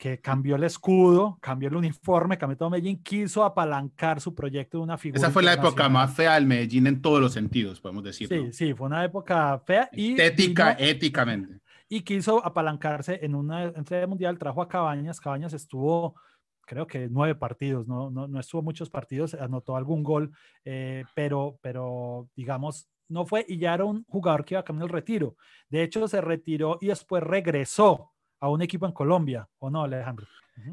que 0.02 0.18
cambió 0.20 0.56
el 0.56 0.64
escudo, 0.64 1.38
cambió 1.40 1.68
el 1.68 1.76
uniforme, 1.76 2.36
cambió 2.36 2.56
todo 2.56 2.70
Medellín, 2.70 3.00
quiso 3.04 3.44
apalancar 3.44 4.20
su 4.20 4.34
proyecto 4.34 4.78
de 4.78 4.82
una 4.82 4.98
figura. 4.98 5.20
Esa 5.20 5.30
fue 5.30 5.44
la 5.44 5.52
época 5.52 5.88
más 5.88 6.12
fea 6.12 6.34
del 6.34 6.44
Medellín 6.44 6.88
en 6.88 7.00
todos 7.00 7.20
los 7.20 7.32
sentidos, 7.32 7.80
podemos 7.80 8.02
decirlo. 8.02 8.46
Sí, 8.46 8.52
sí, 8.52 8.74
fue 8.74 8.88
una 8.88 9.04
época 9.04 9.62
fea 9.64 9.88
y, 9.92 10.14
Estética, 10.20 10.74
vino- 10.74 10.88
éticamente. 10.90 11.60
y 11.88 12.00
quiso 12.00 12.44
apalancarse 12.44 13.20
en 13.24 13.36
una 13.36 13.62
entrega 13.62 14.08
mundial, 14.08 14.38
trajo 14.38 14.60
a 14.60 14.68
Cabañas, 14.68 15.20
Cabañas 15.20 15.52
estuvo, 15.52 16.16
creo 16.62 16.84
que 16.84 17.06
nueve 17.08 17.36
partidos, 17.36 17.86
no, 17.86 18.10
no, 18.10 18.26
no 18.26 18.40
estuvo 18.40 18.60
muchos 18.60 18.90
partidos, 18.90 19.34
anotó 19.34 19.76
algún 19.76 20.02
gol, 20.02 20.32
eh, 20.64 21.04
pero, 21.14 21.60
pero 21.62 22.28
digamos, 22.34 22.88
no 23.08 23.24
fue 23.24 23.44
y 23.46 23.56
ya 23.56 23.74
era 23.74 23.84
un 23.84 24.02
jugador 24.08 24.44
que 24.44 24.54
iba 24.54 24.64
camino 24.64 24.84
al 24.86 24.90
retiro. 24.90 25.36
De 25.68 25.84
hecho, 25.84 26.08
se 26.08 26.20
retiró 26.20 26.78
y 26.80 26.88
después 26.88 27.22
regresó 27.22 28.08
a 28.42 28.48
un 28.48 28.60
equipo 28.60 28.86
en 28.86 28.92
Colombia, 28.92 29.48
¿o 29.60 29.70
no, 29.70 29.84
Alejandro? 29.84 30.26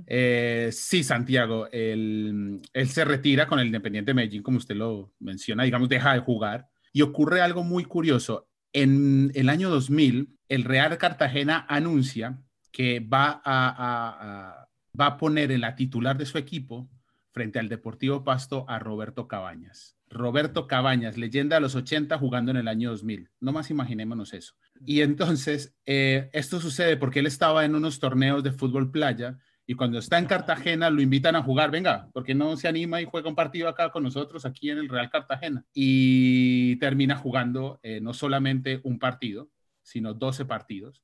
Eh, 0.07 0.69
sí, 0.73 1.03
Santiago, 1.03 1.67
él, 1.71 2.59
él 2.73 2.87
se 2.89 3.05
retira 3.05 3.45
con 3.47 3.59
el 3.59 3.67
Independiente 3.67 4.13
Medellín, 4.15 4.41
como 4.41 4.57
usted 4.57 4.75
lo 4.75 5.13
menciona, 5.19 5.63
digamos, 5.63 5.87
deja 5.87 6.13
de 6.13 6.19
jugar. 6.19 6.67
Y 6.91 7.03
ocurre 7.03 7.41
algo 7.41 7.63
muy 7.63 7.85
curioso. 7.85 8.49
En 8.73 9.31
el 9.35 9.49
año 9.49 9.69
2000, 9.69 10.35
el 10.49 10.63
Real 10.63 10.97
Cartagena 10.97 11.67
anuncia 11.69 12.41
que 12.71 12.99
va 13.01 13.39
a, 13.45 13.69
a- 13.69 14.49
a- 14.61 14.69
va 14.99 15.05
a 15.05 15.17
poner 15.17 15.51
en 15.51 15.61
la 15.61 15.75
titular 15.75 16.17
de 16.17 16.25
su 16.25 16.39
equipo 16.39 16.89
frente 17.31 17.59
al 17.59 17.69
Deportivo 17.69 18.23
Pasto 18.23 18.65
a 18.67 18.79
Roberto 18.79 19.27
Cabañas. 19.27 19.97
Roberto 20.09 20.67
Cabañas, 20.67 21.17
leyenda 21.17 21.57
de 21.57 21.61
los 21.61 21.75
80 21.75 22.17
jugando 22.17 22.51
en 22.51 22.57
el 22.57 22.67
año 22.67 22.89
2000. 22.91 23.29
No 23.39 23.51
más 23.51 23.69
imaginémonos 23.69 24.33
eso. 24.33 24.55
Y 24.85 25.01
entonces, 25.01 25.75
eh, 25.85 26.29
esto 26.33 26.59
sucede 26.59 26.97
porque 26.97 27.19
él 27.19 27.27
estaba 27.27 27.65
en 27.65 27.75
unos 27.75 27.99
torneos 27.99 28.43
de 28.43 28.51
fútbol 28.51 28.91
playa 28.91 29.37
y 29.67 29.75
cuando 29.75 29.99
está 29.99 30.17
en 30.17 30.25
Cartagena 30.25 30.89
lo 30.89 30.99
invitan 30.99 31.35
a 31.35 31.43
jugar, 31.43 31.69
venga, 31.69 32.09
porque 32.11 32.33
no 32.33 32.57
se 32.57 32.67
anima 32.67 33.01
y 33.01 33.05
juega 33.05 33.29
un 33.29 33.35
partido 33.35 33.69
acá 33.69 33.91
con 33.91 34.01
nosotros 34.01 34.43
aquí 34.43 34.71
en 34.71 34.79
el 34.79 34.89
Real 34.89 35.11
Cartagena. 35.11 35.63
Y 35.75 36.77
termina 36.77 37.15
jugando 37.15 37.79
eh, 37.83 38.01
no 38.01 38.15
solamente 38.15 38.81
un 38.83 38.97
partido, 38.97 39.51
sino 39.83 40.15
12 40.15 40.45
partidos. 40.45 41.03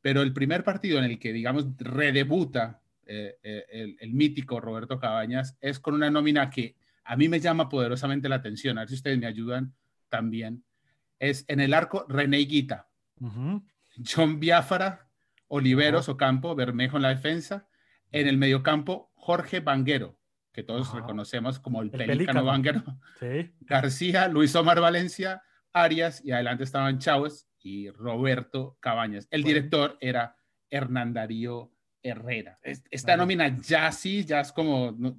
Pero 0.00 0.22
el 0.22 0.32
primer 0.32 0.64
partido 0.64 0.98
en 0.98 1.04
el 1.04 1.18
que, 1.18 1.34
digamos, 1.34 1.66
redebuta 1.76 2.80
eh, 3.06 3.38
eh, 3.42 3.64
el, 3.70 3.96
el 4.00 4.12
mítico 4.12 4.60
Roberto 4.60 4.98
Cabañas 4.98 5.56
es 5.60 5.78
con 5.80 5.94
una 5.94 6.10
nómina 6.10 6.50
que 6.50 6.76
a 7.04 7.16
mí 7.16 7.28
me 7.28 7.40
llama 7.40 7.68
poderosamente 7.68 8.28
la 8.28 8.36
atención, 8.36 8.78
a 8.78 8.82
ver 8.82 8.88
si 8.88 8.94
ustedes 8.96 9.18
me 9.18 9.26
ayudan 9.26 9.74
también. 10.08 10.64
Es 11.18 11.44
en 11.48 11.60
el 11.60 11.72
arco 11.72 12.04
René 12.08 12.40
Higuita, 12.40 12.88
Ujú. 13.20 13.64
John 14.04 14.40
Biafara, 14.40 15.08
Oliveros 15.48 16.08
Ocampo, 16.08 16.54
Bermejo 16.54 16.96
en 16.96 17.02
la 17.04 17.08
defensa. 17.10 17.68
En 18.12 18.28
el 18.28 18.36
mediocampo, 18.38 19.10
Jorge 19.14 19.60
Banguero, 19.60 20.18
que 20.52 20.62
todos 20.62 20.88
Ajá. 20.88 20.98
reconocemos 21.00 21.58
como 21.58 21.82
el, 21.82 21.88
El 21.92 22.06
pelícano, 22.06 22.44
pelícano. 22.44 22.44
Banguero. 22.44 22.82
Sí. 23.20 23.52
García, 23.60 24.28
Luis 24.28 24.54
Omar 24.56 24.80
Valencia, 24.80 25.42
Arias 25.72 26.22
y 26.24 26.32
adelante 26.32 26.64
estaban 26.64 26.98
Chávez 26.98 27.48
y 27.60 27.90
Roberto 27.90 28.76
Cabañas. 28.80 29.26
El 29.30 29.42
Bueno. 29.42 29.54
director 29.54 29.98
era 30.00 30.36
Hernán 30.70 31.12
Darío 31.14 31.72
Herrera. 32.10 32.58
Es- 32.62 32.82
Esta 32.90 33.12
Vale. 33.12 33.18
nómina 33.22 33.60
ya 33.60 33.90
sí, 33.92 34.24
ya 34.24 34.40
es 34.40 34.52
como 34.52 34.92
no, 34.96 35.16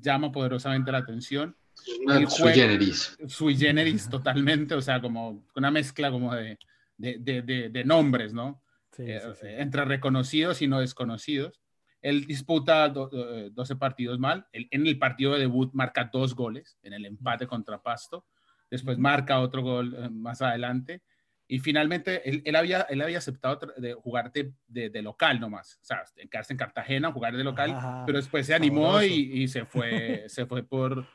llama 0.00 0.30
poderosamente 0.32 0.92
la 0.92 0.98
atención. 0.98 1.56
Una 2.04 2.18
El 2.18 2.28
sui 2.28 2.40
juego- 2.42 2.54
generis. 2.60 3.18
Sui 3.28 3.56
generis 3.56 4.08
totalmente, 4.10 4.74
o 4.74 4.80
sea, 4.80 5.00
como 5.00 5.46
una 5.54 5.70
mezcla 5.70 6.10
como 6.10 6.34
de, 6.34 6.58
de, 6.96 7.18
de- 7.18 7.42
de- 7.42 7.68
de 7.68 7.84
nombres, 7.84 8.32
¿no? 8.32 8.62
Sí, 8.92 9.04
eh, 9.06 9.20
sí, 9.20 9.28
sí. 9.42 9.46
entre 9.48 9.84
reconocidos 9.84 10.60
y 10.62 10.66
no 10.66 10.80
desconocidos. 10.80 11.60
Él 12.00 12.26
disputa 12.26 12.88
do- 12.88 13.08
do- 13.08 13.50
12 13.50 13.76
partidos 13.76 14.18
mal. 14.18 14.46
Él- 14.52 14.68
en 14.70 14.86
el 14.86 14.98
partido 14.98 15.34
de 15.34 15.40
debut 15.40 15.70
marca 15.72 16.08
dos 16.12 16.34
goles 16.34 16.78
en 16.82 16.92
el 16.92 17.04
empate 17.06 17.46
contra 17.46 17.82
Pasto. 17.82 18.24
Después 18.70 18.98
marca 18.98 19.40
otro 19.40 19.62
gol 19.62 19.94
eh, 19.98 20.08
más 20.10 20.42
adelante. 20.42 21.02
Y 21.50 21.60
finalmente 21.60 22.28
él, 22.28 22.42
él 22.44 22.56
había, 22.56 22.82
él 22.82 23.00
había 23.00 23.18
aceptado 23.18 23.58
de 23.78 23.94
jugar 23.94 24.30
de, 24.32 24.52
de- 24.68 25.02
local 25.02 25.40
nomás. 25.40 25.78
O 25.80 25.84
sea, 25.84 26.04
quedarse 26.30 26.52
en 26.52 26.58
Cartagena, 26.58 27.10
jugar 27.10 27.34
de 27.34 27.42
local. 27.42 27.70
Ajá, 27.70 28.04
pero 28.06 28.18
después 28.18 28.46
se 28.46 28.54
animó 28.54 29.02
y, 29.02 29.42
y 29.42 29.48
se 29.48 29.64
fue, 29.64 30.24
se 30.28 30.44
fue 30.44 30.62
por, 30.62 31.06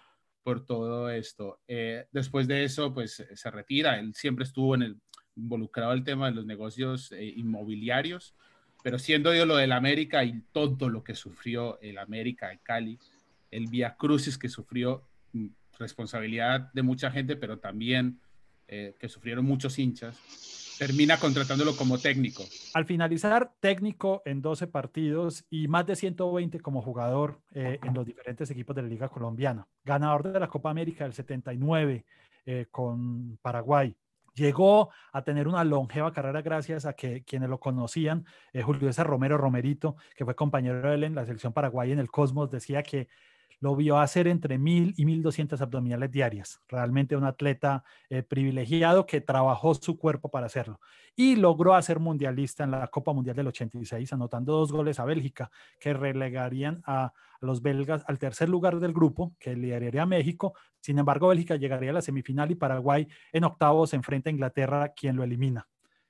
por 0.42 0.66
todo 0.66 1.12
esto. 1.12 1.60
Eh, 1.68 2.08
después 2.12 2.48
de 2.48 2.64
eso, 2.64 2.94
pues 2.94 3.24
se 3.32 3.52
retira. 3.52 4.00
Él 4.00 4.16
siempre 4.16 4.44
estuvo 4.44 4.74
en 4.74 4.82
el, 4.82 4.98
involucrado 5.36 5.92
en 5.92 6.00
el 6.00 6.04
tema 6.04 6.28
de 6.28 6.36
los 6.36 6.46
negocios 6.46 7.12
eh, 7.12 7.26
inmobiliarios, 7.36 8.36
pero 8.84 9.00
siendo 9.00 9.34
yo 9.34 9.46
lo 9.46 9.58
del 9.58 9.72
América 9.72 10.24
y 10.24 10.42
todo 10.52 10.90
lo 10.90 11.04
que 11.04 11.16
sufrió 11.16 11.80
el 11.82 11.98
América 11.98 12.50
de 12.50 12.60
Cali, 12.60 13.00
el 13.52 13.68
Via 13.68 13.96
Crucis 13.96 14.38
que 14.38 14.50
sufrió, 14.50 15.08
mm, 15.32 15.48
responsabilidad 15.80 16.72
de 16.74 16.82
mucha 16.82 17.10
gente, 17.12 17.36
pero 17.36 17.60
también 17.60 18.20
eh, 18.74 18.96
que 19.00 19.08
sufrieron 19.08 19.46
muchos 19.46 19.78
hinchas, 19.78 20.18
termina 20.80 21.20
contratándolo 21.20 21.76
como 21.76 22.00
técnico. 22.00 22.44
Al 22.74 22.86
finalizar, 22.86 23.54
técnico 23.60 24.24
en 24.26 24.42
12 24.42 24.66
partidos 24.66 25.46
y 25.52 25.68
más 25.68 25.86
de 25.86 25.96
120 25.96 26.60
como 26.60 26.82
jugador 26.82 27.40
eh, 27.54 27.80
en 27.84 27.94
los 27.94 28.04
diferentes 28.04 28.50
equipos 28.50 28.76
de 28.76 28.82
la 28.82 28.88
Liga 28.88 29.10
Colombiana. 29.10 29.68
Ganador 29.86 30.32
de 30.32 30.40
la 30.40 30.48
Copa 30.48 30.72
América 30.72 31.04
del 31.04 31.14
79 31.14 32.04
eh, 32.46 32.66
con 32.72 33.38
Paraguay. 33.44 33.96
Llegó 34.34 34.90
a 35.12 35.24
tener 35.24 35.48
una 35.48 35.64
longeva 35.64 36.12
carrera 36.12 36.42
gracias 36.42 36.88
a 36.88 36.94
que 36.94 37.24
quienes 37.24 37.50
lo 37.50 37.60
conocían, 37.60 38.26
eh, 38.52 38.64
Julio 38.64 38.88
César 38.88 39.06
Romero 39.06 39.38
Romerito, 39.38 39.98
que 40.16 40.26
fue 40.26 40.34
compañero 40.34 40.82
de 40.82 40.96
él 40.96 41.04
en 41.04 41.14
la 41.14 41.26
selección 41.26 41.54
paraguaya 41.54 41.94
en 41.94 42.00
el 42.00 42.10
Cosmos, 42.10 42.50
decía 42.50 42.82
que 42.82 43.08
lo 43.64 43.78
vio 43.78 43.98
hacer 43.98 44.28
entre 44.28 44.58
1000 44.58 44.94
y 44.98 45.06
1200 45.06 45.62
abdominales 45.62 46.12
diarias. 46.12 46.60
Realmente 46.68 47.16
un 47.16 47.24
atleta 47.24 47.86
eh, 48.10 48.22
privilegiado 48.22 49.06
que 49.06 49.22
trabajó 49.22 49.74
su 49.74 49.98
cuerpo 49.98 50.28
para 50.28 50.48
hacerlo. 50.48 50.82
Y 51.16 51.38
logró 51.38 51.74
hacer 51.74 52.02
mundialista 52.02 52.66
en 52.66 52.72
la 52.72 52.86
Copa 52.90 53.14
Mundial 53.14 53.38
del 53.38 53.48
86, 53.48 54.12
anotando 54.12 54.52
dos 54.52 54.74
goles 54.74 55.00
a 55.00 55.06
Bélgica, 55.06 55.50
que 55.80 55.94
relegarían 55.94 56.82
a, 56.86 57.14
los 57.40 57.62
belgas 57.62 58.04
al 58.06 58.20
tercer 58.20 58.50
lugar 58.50 58.82
del 58.82 58.92
grupo, 58.92 59.34
que 59.40 59.56
lideraría 59.56 60.04
a 60.04 60.08
México. 60.08 60.56
Sin 60.82 61.00
embargo, 61.00 61.30
Bélgica 61.30 61.56
llegaría 61.56 61.92
a 61.92 61.94
la 61.94 62.02
semifinal 62.02 62.52
y 62.52 62.56
Paraguay 62.56 63.08
en 63.32 63.46
octavos 63.46 63.94
enfrenta 63.94 64.30
a 64.30 64.34
Inglaterra, 64.34 64.90
quien 64.90 65.16
lo 65.16 65.24
elimina. 65.24 65.70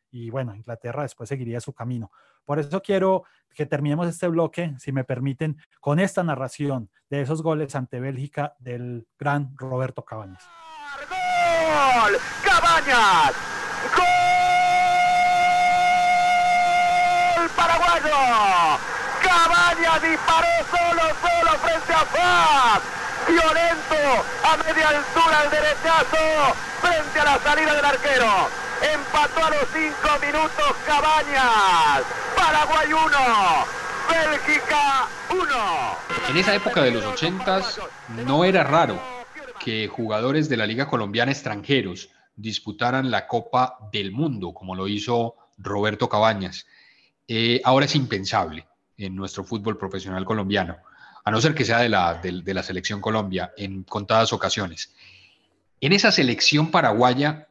Y 0.09 0.31
bueno, 0.31 0.55
Inglaterra 0.55 1.03
después 1.03 1.29
seguiría 1.29 1.59
su 1.59 1.71
camino. 1.71 2.09
Por 2.45 2.59
eso 2.59 2.81
quiero 2.81 3.23
que 3.53 3.65
terminemos 3.65 4.07
este 4.07 4.27
bloque, 4.27 4.73
si 4.79 4.91
me 4.91 5.03
permiten, 5.03 5.57
con 5.79 5.99
esta 5.99 6.23
narración 6.23 6.89
de 7.09 7.21
esos 7.21 7.41
goles 7.43 7.75
ante 7.75 7.99
Bélgica 7.99 8.55
del 8.59 9.07
gran 9.17 9.55
Roberto 9.57 10.03
Cabañas. 10.03 10.43
¡Gol! 11.09 12.17
¡Cabañas! 12.43 13.33
¡Gol 13.95 14.03
paraguayo! 17.55 18.79
Cabañas 19.21 20.01
disparó 20.01 20.47
solo, 20.69 21.01
solo 21.21 21.51
frente 21.59 21.93
a 21.93 22.05
Faz. 22.05 22.81
Violento, 23.27 24.25
a 24.43 24.57
media 24.57 24.89
altura 24.89 25.43
el 25.45 25.49
derechazo, 25.49 26.53
frente 26.81 27.19
a 27.19 27.23
la 27.23 27.39
salida 27.39 27.73
del 27.75 27.85
arquero. 27.85 28.62
Empató 28.83 29.45
a 29.45 29.49
los 29.49 29.69
cinco 29.71 30.09
minutos 30.21 30.75
Cabañas. 30.85 32.03
Paraguay 32.35 32.91
1, 32.91 33.01
Bélgica 34.09 35.07
1. 35.31 36.29
En 36.29 36.37
esa 36.37 36.53
época 36.53 36.83
de 36.83 36.91
los 36.91 37.05
80 37.05 37.61
no 38.25 38.43
era 38.43 38.65
raro 38.65 38.99
que 39.63 39.87
jugadores 39.87 40.49
de 40.49 40.57
la 40.57 40.65
Liga 40.65 40.89
Colombiana 40.89 41.31
extranjeros 41.31 42.09
disputaran 42.35 43.09
la 43.09 43.25
Copa 43.25 43.77
del 43.91 44.11
Mundo, 44.11 44.53
como 44.53 44.75
lo 44.75 44.89
hizo 44.89 45.35
Roberto 45.57 46.09
Cabañas. 46.09 46.67
Eh, 47.25 47.61
ahora 47.63 47.85
es 47.85 47.95
impensable 47.95 48.67
en 48.97 49.15
nuestro 49.15 49.45
fútbol 49.45 49.77
profesional 49.77 50.25
colombiano, 50.25 50.75
a 51.23 51.31
no 51.31 51.39
ser 51.39 51.55
que 51.55 51.63
sea 51.63 51.79
de 51.79 51.87
la, 51.87 52.15
de 52.15 52.53
la 52.53 52.63
selección 52.63 52.99
Colombia 52.99 53.53
en 53.55 53.83
contadas 53.83 54.33
ocasiones. 54.33 54.93
En 55.79 55.93
esa 55.93 56.11
selección 56.11 56.69
paraguaya, 56.69 57.47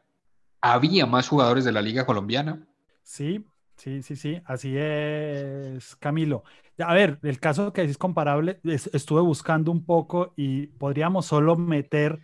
¿había 0.62 1.06
más 1.06 1.28
jugadores 1.28 1.64
de 1.64 1.72
la 1.72 1.82
Liga 1.82 2.06
Colombiana? 2.06 2.66
Sí, 3.02 3.44
sí, 3.76 4.02
sí, 4.02 4.16
sí, 4.16 4.40
así 4.44 4.74
es, 4.76 5.96
Camilo. 5.96 6.44
A 6.78 6.94
ver, 6.94 7.18
el 7.22 7.38
caso 7.40 7.72
que 7.72 7.82
es 7.82 7.98
comparable, 7.98 8.60
es, 8.64 8.88
estuve 8.94 9.20
buscando 9.20 9.70
un 9.72 9.84
poco 9.84 10.32
y 10.36 10.68
podríamos 10.68 11.26
solo 11.26 11.56
meter 11.56 12.20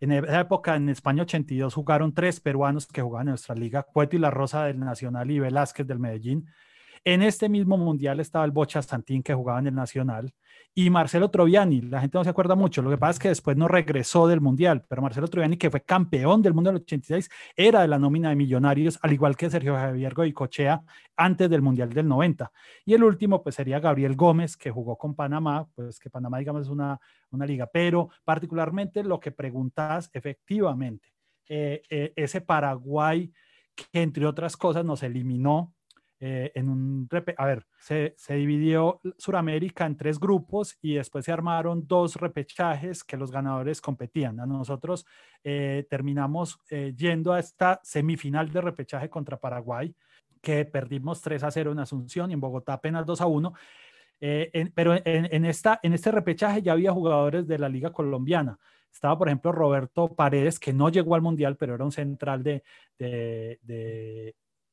En 0.00 0.12
esa 0.12 0.42
época, 0.42 0.76
en 0.76 0.90
España 0.90 1.24
82, 1.24 1.74
jugaron 1.74 2.14
tres 2.14 2.40
peruanos 2.40 2.86
que 2.88 3.02
jugaban 3.02 3.28
en 3.28 3.32
nuestra 3.32 3.56
liga, 3.56 3.84
Cueto 3.84 4.16
y 4.16 4.20
La 4.20 4.30
Rosa 4.30 4.66
del 4.66 4.78
Nacional 4.80 5.32
y 5.32 5.40
Velázquez 5.40 5.88
del 5.88 6.00
Medellín. 6.00 6.48
En 7.06 7.20
este 7.20 7.50
mismo 7.50 7.76
mundial 7.76 8.18
estaba 8.18 8.46
el 8.46 8.50
Bocha 8.50 8.80
Santín 8.80 9.22
que 9.22 9.34
jugaba 9.34 9.58
en 9.58 9.66
el 9.66 9.74
Nacional 9.74 10.32
y 10.74 10.88
Marcelo 10.88 11.30
Troviani. 11.30 11.82
La 11.82 12.00
gente 12.00 12.16
no 12.16 12.24
se 12.24 12.30
acuerda 12.30 12.54
mucho. 12.54 12.80
Lo 12.80 12.88
que 12.88 12.96
pasa 12.96 13.10
es 13.10 13.18
que 13.18 13.28
después 13.28 13.58
no 13.58 13.68
regresó 13.68 14.26
del 14.26 14.40
mundial, 14.40 14.86
pero 14.88 15.02
Marcelo 15.02 15.28
Troviani, 15.28 15.58
que 15.58 15.70
fue 15.70 15.82
campeón 15.82 16.40
del 16.40 16.54
mundo 16.54 16.70
del 16.70 16.80
86, 16.80 17.28
era 17.56 17.82
de 17.82 17.88
la 17.88 17.98
nómina 17.98 18.30
de 18.30 18.36
millonarios, 18.36 18.98
al 19.02 19.12
igual 19.12 19.36
que 19.36 19.50
Sergio 19.50 19.74
Javier 19.74 20.14
Goicochea 20.14 20.82
antes 21.14 21.50
del 21.50 21.60
mundial 21.60 21.92
del 21.92 22.08
90. 22.08 22.50
Y 22.86 22.94
el 22.94 23.04
último, 23.04 23.42
pues 23.42 23.56
sería 23.56 23.80
Gabriel 23.80 24.16
Gómez, 24.16 24.56
que 24.56 24.70
jugó 24.70 24.96
con 24.96 25.14
Panamá, 25.14 25.68
pues 25.74 25.98
que 26.00 26.08
Panamá, 26.08 26.38
digamos, 26.38 26.62
es 26.62 26.68
una, 26.68 26.98
una 27.30 27.44
liga, 27.44 27.68
pero 27.70 28.08
particularmente 28.24 29.04
lo 29.04 29.20
que 29.20 29.30
preguntas, 29.30 30.08
efectivamente, 30.14 31.12
eh, 31.50 31.82
eh, 31.90 32.14
ese 32.16 32.40
Paraguay 32.40 33.30
que 33.74 33.84
entre 33.92 34.24
otras 34.24 34.56
cosas 34.56 34.84
nos 34.86 35.02
eliminó 35.02 35.74
eh, 36.26 36.52
en 36.54 36.70
un, 36.70 37.06
a 37.36 37.44
ver, 37.44 37.66
se, 37.78 38.14
se, 38.16 38.32
dividió 38.32 38.98
Suramérica 39.18 39.84
en 39.84 39.94
tres 39.94 40.18
grupos 40.18 40.78
y 40.80 40.94
después 40.94 41.26
se 41.26 41.32
armaron 41.32 41.86
dos 41.86 42.16
repechajes 42.16 43.04
que 43.04 43.18
los 43.18 43.30
ganadores 43.30 43.82
competían. 43.82 44.40
A 44.40 44.46
nosotros 44.46 45.04
eh, 45.42 45.86
terminamos 45.90 46.58
eh, 46.70 46.94
yendo 46.96 47.34
a 47.34 47.40
esta 47.40 47.78
semifinal 47.82 48.50
de 48.50 48.62
repechaje 48.62 49.10
contra 49.10 49.36
Paraguay, 49.36 49.94
que 50.40 50.64
perdimos 50.64 51.20
3 51.20 51.42
a 51.44 51.50
0 51.50 51.72
en 51.72 51.80
Asunción 51.80 52.30
y 52.30 52.32
en 52.32 52.40
Bogotá 52.40 52.72
apenas 52.72 53.04
2 53.04 53.20
a 53.20 53.26
1. 53.26 53.52
pero 54.74 54.94
en, 54.94 55.28
en, 55.30 55.44
esta, 55.44 55.78
en 55.82 55.92
este 55.92 56.10
repechaje 56.10 56.62
ya 56.62 56.72
había 56.72 56.92
jugadores 56.92 57.46
de 57.46 57.58
la 57.58 57.68
Liga 57.68 57.92
Colombiana. 57.92 58.58
Estaba, 58.90 59.18
por 59.18 59.28
ejemplo, 59.28 59.52
Roberto 59.52 60.14
Paredes, 60.14 60.58
que 60.58 60.72
no 60.72 60.88
llegó 60.88 61.16
al 61.16 61.20
Mundial, 61.20 61.58
pero 61.58 61.74
era 61.74 61.84
un 61.84 61.92
central 61.92 62.42
de, 62.42 62.62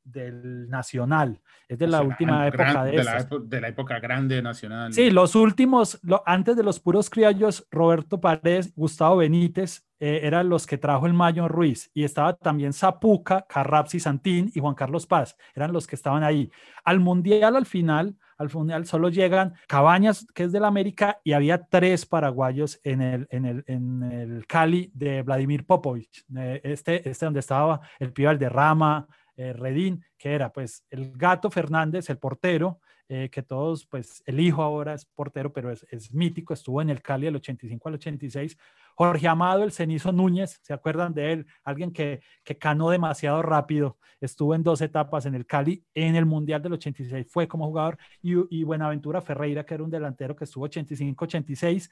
del 0.04 0.70
Nacional. 0.70 1.40
Es 1.68 1.80
de 1.80 1.88
la 1.88 2.02
última 2.02 2.48
época 2.48 2.84
de, 2.84 2.92
de, 2.92 3.04
la, 3.04 3.28
de 3.44 3.62
la 3.62 3.68
época 3.70 4.00
grande 4.00 4.42
Nacional. 4.42 4.94
Sí, 4.94 5.10
los 5.10 5.36
últimos, 5.36 6.00
lo, 6.04 6.22
antes 6.26 6.56
de 6.58 6.64
los 6.64 6.80
puros 6.80 7.10
criollos, 7.10 7.68
Roberto 7.72 8.20
Paredes, 8.20 8.74
Gustavo 8.76 9.18
Benítez, 9.18 9.86
eh, 10.00 10.22
eran 10.24 10.50
los 10.50 10.66
que 10.66 10.78
trajo 10.78 11.06
el 11.06 11.14
Mayo 11.14 11.48
Ruiz. 11.48 11.92
Y 11.94 12.04
estaba 12.04 12.34
también 12.36 12.74
Zapuca, 12.74 13.46
Carrapsi 13.48 14.00
Santín 14.00 14.52
y 14.54 14.60
Juan 14.60 14.76
Carlos 14.76 15.06
Paz. 15.06 15.38
Eran 15.56 15.72
los 15.72 15.88
que 15.88 15.96
estaban 15.96 16.24
ahí. 16.24 16.52
Al 16.84 17.00
Mundial, 17.00 17.56
al 17.56 17.66
final, 17.66 18.16
al 18.38 18.50
Mundial 18.52 18.88
solo 18.88 19.10
llegan 19.10 19.54
Cabañas, 19.68 20.26
que 20.34 20.46
es 20.46 20.52
del 20.52 20.66
América, 20.66 21.20
y 21.24 21.34
había 21.34 21.64
tres 21.64 22.08
paraguayos 22.08 22.80
en 22.84 23.02
el, 23.02 23.28
en 23.30 23.46
el, 23.46 23.64
en 23.68 24.04
el 24.04 24.48
Cali 24.48 24.92
de 24.96 25.22
Vladimir 25.22 25.66
Popovich. 25.66 26.26
Eh, 26.36 26.60
este, 26.64 27.08
este 27.08 27.26
donde 27.26 27.40
estaba 27.40 27.82
el 28.00 28.12
Pío 28.12 28.32
Rama 28.34 29.08
eh, 29.36 29.54
Redín, 29.54 30.04
que 30.18 30.34
era 30.34 30.52
pues 30.52 30.86
el 30.90 31.12
gato 31.14 31.50
Fernández, 31.50 32.10
el 32.10 32.18
portero, 32.18 32.80
eh, 33.14 33.30
que 33.30 33.44
todos, 33.44 33.86
pues 33.86 34.24
el 34.26 34.40
hijo 34.40 34.64
ahora 34.64 34.94
es 34.94 35.04
portero, 35.04 35.52
pero 35.52 35.70
es, 35.70 36.14
mítico, 36.14 36.54
estuvo 36.54 36.82
en 36.82 36.90
el 36.90 37.02
Cali 37.02 37.26
del 37.26 37.36
85 37.36 37.90
al 37.90 37.96
86. 37.96 38.58
Jorge 38.96 39.28
Amado, 39.28 39.64
el 39.64 39.74
cenizo 39.74 40.14
Núñez, 40.14 40.62
¿se 40.64 40.74
acuerdan 40.74 41.14
de 41.14 41.34
él? 41.34 41.46
Alguien 41.66 41.92
que, 41.92 42.22
que 42.44 42.58
canó 42.58 42.90
demasiado 42.90 43.42
rápido, 43.42 43.98
estuvo 44.22 44.56
en 44.56 44.64
dos 44.64 44.80
etapas 44.80 45.26
en 45.26 45.36
el 45.36 45.46
Cali, 45.46 45.84
en 45.94 46.16
el 46.16 46.26
Mundial 46.26 46.62
del 46.62 46.74
86 46.74 47.28
fue 47.30 47.50
como 47.50 47.66
jugador, 47.66 47.98
y, 48.22 48.34
y 48.50 48.64
Buenaventura 48.64 49.22
Ferreira, 49.22 49.66
que 49.66 49.74
era 49.74 49.84
un 49.84 49.92
delantero 49.92 50.34
que 50.34 50.46
estuvo 50.46 50.66
85-86 50.70 51.90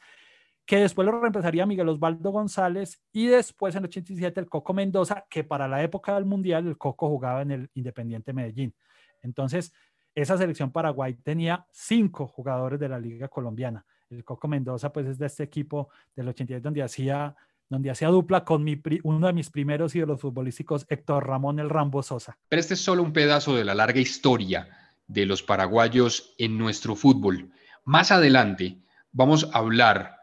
que 0.70 0.78
después 0.78 1.04
lo 1.04 1.20
reemplazaría 1.20 1.66
Miguel 1.66 1.90
Osvaldo 1.90 2.30
González 2.30 3.02
y 3.12 3.26
después 3.26 3.74
en 3.74 3.80
el 3.80 3.86
87 3.86 4.40
el 4.40 4.48
Coco 4.48 4.72
Mendoza, 4.72 5.26
que 5.28 5.44
para 5.44 5.68
la 5.68 5.82
época 5.82 6.14
del 6.14 6.26
Mundial 6.26 6.68
el 6.68 6.78
Coco 6.78 7.10
jugaba 7.10 7.42
en 7.42 7.50
el 7.50 7.70
Independiente 7.74 8.34
Medellín. 8.34 8.76
Entonces, 9.24 9.74
esa 10.14 10.38
selección 10.38 10.72
Paraguay 10.72 11.16
tenía 11.16 11.66
cinco 11.72 12.28
jugadores 12.28 12.80
de 12.80 12.88
la 12.88 13.00
Liga 13.00 13.30
Colombiana. 13.30 13.84
El 14.12 14.24
Coco 14.24 14.48
Mendoza, 14.48 14.94
pues 14.94 15.08
es 15.08 15.18
de 15.18 15.26
este 15.26 15.42
equipo 15.42 15.90
del 16.16 16.28
87 16.28 16.62
donde 16.62 16.84
hacía, 16.84 17.36
donde 17.68 17.90
hacía 17.90 18.10
dupla 18.10 18.46
con 18.46 18.64
uno 19.06 19.26
de 19.26 19.34
mis 19.34 19.50
primeros 19.50 19.96
ídolos 19.96 20.22
futbolísticos, 20.22 20.86
Héctor 20.88 21.26
Ramón 21.26 21.58
el 21.58 21.72
Rambo 21.72 22.04
Sosa. 22.04 22.38
Pero 22.48 22.60
este 22.60 22.76
es 22.76 22.80
solo 22.80 23.02
un 23.02 23.12
pedazo 23.12 23.56
de 23.56 23.66
la 23.66 23.74
larga 23.74 24.02
historia 24.02 24.70
de 25.08 25.26
los 25.26 25.42
paraguayos 25.42 26.36
en 26.38 26.60
nuestro 26.60 26.96
fútbol. 26.96 27.50
Más 27.86 28.12
adelante 28.12 28.78
vamos 29.12 29.50
a 29.52 29.58
hablar 29.58 30.19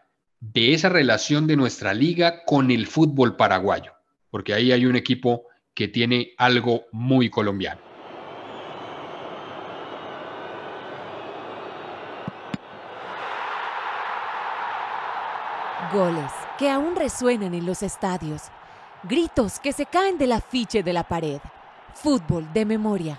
de 0.53 0.75
esa 0.75 0.89
relación 0.89 1.47
de 1.47 1.57
nuestra 1.57 1.95
liga 1.95 2.45
con 2.45 2.71
el 2.71 2.87
fútbol 2.87 3.37
paraguayo, 3.37 3.93
porque 4.31 4.55
ahí 4.55 4.73
hay 4.73 4.87
un 4.87 4.97
equipo 4.97 5.45
que 5.75 5.89
tiene 5.89 6.33
algo 6.39 6.85
muy 6.93 7.31
colombiano. 7.31 7.81
Goles 15.93 16.33
que 16.59 16.71
aún 16.71 16.97
resuenan 16.97 17.55
en 17.55 17.67
los 17.67 17.83
estadios, 17.83 18.43
gritos 19.05 19.61
que 19.61 19.73
se 19.73 19.87
caen 19.87 20.19
del 20.19 20.33
afiche 20.33 20.83
de 20.83 20.93
la 20.93 21.07
pared, 21.07 21.39
fútbol 21.95 22.53
de 22.53 22.65
memoria. 22.65 23.19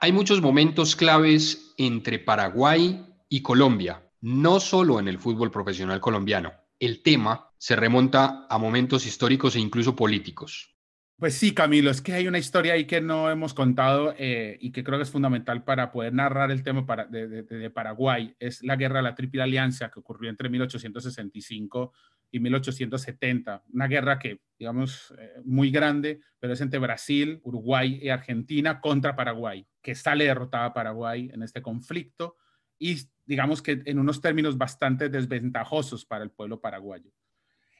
Hay 0.00 0.12
muchos 0.12 0.40
momentos 0.40 0.96
claves 0.96 1.74
entre 1.76 2.18
Paraguay 2.18 3.06
y 3.28 3.42
Colombia, 3.42 4.02
no 4.20 4.60
solo 4.60 5.00
en 5.00 5.08
el 5.08 5.18
fútbol 5.18 5.50
profesional 5.50 6.00
colombiano. 6.00 6.52
El 6.78 7.02
tema 7.02 7.50
se 7.58 7.76
remonta 7.76 8.46
a 8.48 8.58
momentos 8.58 9.06
históricos 9.06 9.56
e 9.56 9.60
incluso 9.60 9.94
políticos. 9.94 10.74
Pues 11.20 11.34
sí, 11.34 11.52
Camilo, 11.52 11.90
es 11.90 12.00
que 12.00 12.14
hay 12.14 12.26
una 12.26 12.38
historia 12.38 12.72
ahí 12.72 12.86
que 12.86 13.02
no 13.02 13.30
hemos 13.30 13.52
contado 13.52 14.14
eh, 14.16 14.56
y 14.58 14.72
que 14.72 14.82
creo 14.82 14.98
que 14.98 15.02
es 15.02 15.10
fundamental 15.10 15.64
para 15.64 15.92
poder 15.92 16.14
narrar 16.14 16.50
el 16.50 16.62
tema 16.62 16.86
de, 17.10 17.70
Paraguay. 17.74 18.34
Es 18.38 18.62
la 18.62 18.76
guerra 18.76 19.00
de 19.00 19.02
la 19.02 19.14
Triple 19.14 19.42
Alianza 19.42 19.90
que 19.90 20.00
ocurrió 20.00 20.30
entre 20.30 20.48
1865 20.48 21.92
y 22.30 22.40
1870. 22.40 23.64
Una 23.70 23.86
guerra 23.86 24.18
que, 24.18 24.40
digamos, 24.58 25.12
eh, 25.18 25.42
muy 25.44 25.70
grande, 25.70 26.20
pero 26.38 26.54
es 26.54 26.60
entre 26.62 26.78
Brasil, 26.78 27.38
Uruguay 27.42 27.98
y 28.00 28.08
Argentina 28.08 28.80
contra 28.80 29.14
Paraguay, 29.14 29.66
que 29.82 29.94
sale 29.94 30.24
derrotada 30.24 30.72
Paraguay 30.72 31.28
en 31.34 31.42
este 31.42 31.60
conflicto 31.60 32.36
y 32.80 32.96
digamos 33.26 33.62
que 33.62 33.82
en 33.84 34.00
unos 34.00 34.20
términos 34.20 34.58
bastante 34.58 35.08
desventajosos 35.08 36.04
para 36.04 36.24
el 36.24 36.30
pueblo 36.30 36.60
paraguayo. 36.60 37.12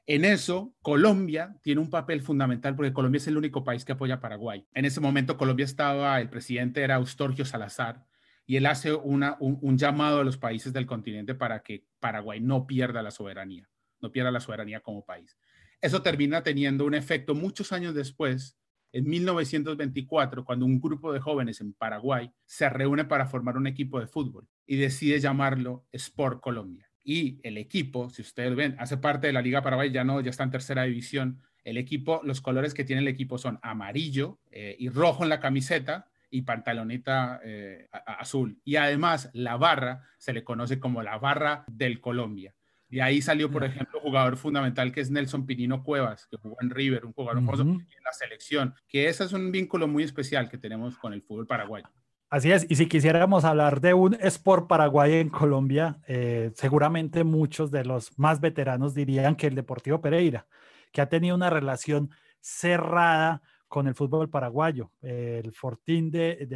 En 0.06 0.24
eso, 0.24 0.74
Colombia 0.82 1.56
tiene 1.62 1.80
un 1.80 1.90
papel 1.90 2.20
fundamental 2.20 2.76
porque 2.76 2.92
Colombia 2.92 3.18
es 3.18 3.26
el 3.26 3.36
único 3.36 3.64
país 3.64 3.84
que 3.84 3.92
apoya 3.92 4.14
a 4.14 4.20
Paraguay. 4.20 4.64
En 4.74 4.84
ese 4.84 5.00
momento, 5.00 5.36
Colombia 5.36 5.64
estaba, 5.64 6.20
el 6.20 6.28
presidente 6.28 6.82
era 6.82 6.96
Eustorgio 6.96 7.44
Salazar, 7.44 8.04
y 8.46 8.56
él 8.56 8.66
hace 8.66 8.92
una, 8.92 9.36
un, 9.38 9.78
llamado 9.78 10.20
a 10.20 10.24
los 10.24 10.36
países 10.36 10.72
del 10.72 10.86
continente 10.86 11.36
para 11.36 11.62
que 11.62 11.84
Paraguay 12.00 12.40
no 12.40 12.66
pierda 12.66 13.02
la 13.02 13.12
soberanía, 13.12 13.68
no 14.00 14.10
pierda 14.10 14.32
la 14.32 14.40
soberanía 14.40 14.80
como 14.80 15.04
país. 15.04 15.38
Eso 15.80 16.02
termina 16.02 16.42
teniendo 16.42 16.84
un 16.84 16.94
efecto 16.94 17.34
muchos 17.36 17.70
años 17.70 17.94
después 17.94 18.58
en 18.92 19.08
1924, 19.08 20.44
cuando 20.44 20.66
un 20.66 20.80
grupo 20.80 21.12
de 21.12 21.20
jóvenes 21.20 21.60
en 21.60 21.74
Paraguay 21.74 22.32
se 22.44 22.68
reúne 22.68 23.04
para 23.04 23.26
formar 23.26 23.56
un 23.56 23.68
equipo 23.68 24.00
de 24.00 24.08
fútbol 24.08 24.48
y 24.70 24.76
decide 24.76 25.18
llamarlo 25.18 25.84
Sport 25.90 26.40
Colombia. 26.40 26.88
Y 27.02 27.40
el 27.42 27.58
equipo, 27.58 28.08
si 28.08 28.22
ustedes 28.22 28.54
ven, 28.54 28.76
hace 28.78 28.98
parte 28.98 29.26
de 29.26 29.32
la 29.32 29.42
Liga 29.42 29.62
Paraguay, 29.62 29.90
ya 29.90 30.04
no, 30.04 30.20
ya 30.20 30.30
está 30.30 30.44
en 30.44 30.52
tercera 30.52 30.84
división. 30.84 31.42
El 31.64 31.76
equipo, 31.76 32.20
los 32.22 32.40
colores 32.40 32.72
que 32.72 32.84
tiene 32.84 33.02
el 33.02 33.08
equipo 33.08 33.36
son 33.36 33.58
amarillo 33.62 34.38
eh, 34.52 34.76
y 34.78 34.88
rojo 34.88 35.24
en 35.24 35.28
la 35.28 35.40
camiseta 35.40 36.08
y 36.30 36.42
pantaloneta 36.42 37.40
eh, 37.42 37.88
azul. 37.90 38.60
Y 38.64 38.76
además 38.76 39.28
la 39.32 39.56
barra 39.56 40.04
se 40.18 40.32
le 40.32 40.44
conoce 40.44 40.78
como 40.78 41.02
la 41.02 41.18
barra 41.18 41.64
del 41.66 42.00
Colombia. 42.00 42.54
Y 42.88 43.00
ahí 43.00 43.22
salió, 43.22 43.50
por 43.50 43.64
ejemplo, 43.64 43.98
un 43.98 44.04
jugador 44.04 44.36
fundamental 44.36 44.92
que 44.92 45.00
es 45.00 45.10
Nelson 45.10 45.46
Pinino 45.46 45.82
Cuevas, 45.82 46.28
que 46.28 46.36
jugó 46.36 46.56
en 46.60 46.70
River, 46.70 47.06
un 47.06 47.12
jugador 47.12 47.44
famoso 47.44 47.62
en 47.62 48.04
la 48.04 48.12
selección, 48.12 48.76
que 48.86 49.08
ese 49.08 49.24
es 49.24 49.32
un 49.32 49.50
vínculo 49.50 49.88
muy 49.88 50.04
especial 50.04 50.48
que 50.48 50.58
tenemos 50.58 50.96
con 50.96 51.12
el 51.12 51.22
fútbol 51.22 51.48
paraguayo. 51.48 51.88
Así 52.30 52.52
es, 52.52 52.64
y 52.70 52.76
si 52.76 52.86
quisiéramos 52.86 53.44
hablar 53.44 53.80
de 53.80 53.92
un 53.92 54.14
Sport 54.14 54.68
Paraguay 54.68 55.14
en 55.14 55.30
Colombia, 55.30 55.98
eh, 56.06 56.52
seguramente 56.54 57.24
muchos 57.24 57.72
de 57.72 57.84
los 57.84 58.16
más 58.20 58.40
veteranos 58.40 58.94
dirían 58.94 59.34
que 59.34 59.48
el 59.48 59.56
Deportivo 59.56 60.00
Pereira, 60.00 60.46
que 60.92 61.00
ha 61.00 61.08
tenido 61.08 61.34
una 61.34 61.50
relación 61.50 62.10
cerrada 62.38 63.42
con 63.66 63.88
el 63.88 63.96
fútbol 63.96 64.30
paraguayo. 64.30 64.92
el 65.02 65.52
fortín 65.52 66.12
de, 66.12 66.46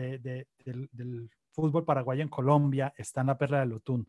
del, 0.64 0.88
del, 0.92 1.30
fútbol 1.50 1.84
paraguayo 1.84 2.22
en 2.22 2.28
Colombia 2.28 2.92
está 2.96 3.22
en 3.22 3.28
la 3.28 3.38
Perla 3.38 3.60
del 3.60 3.72
Otún. 3.72 4.08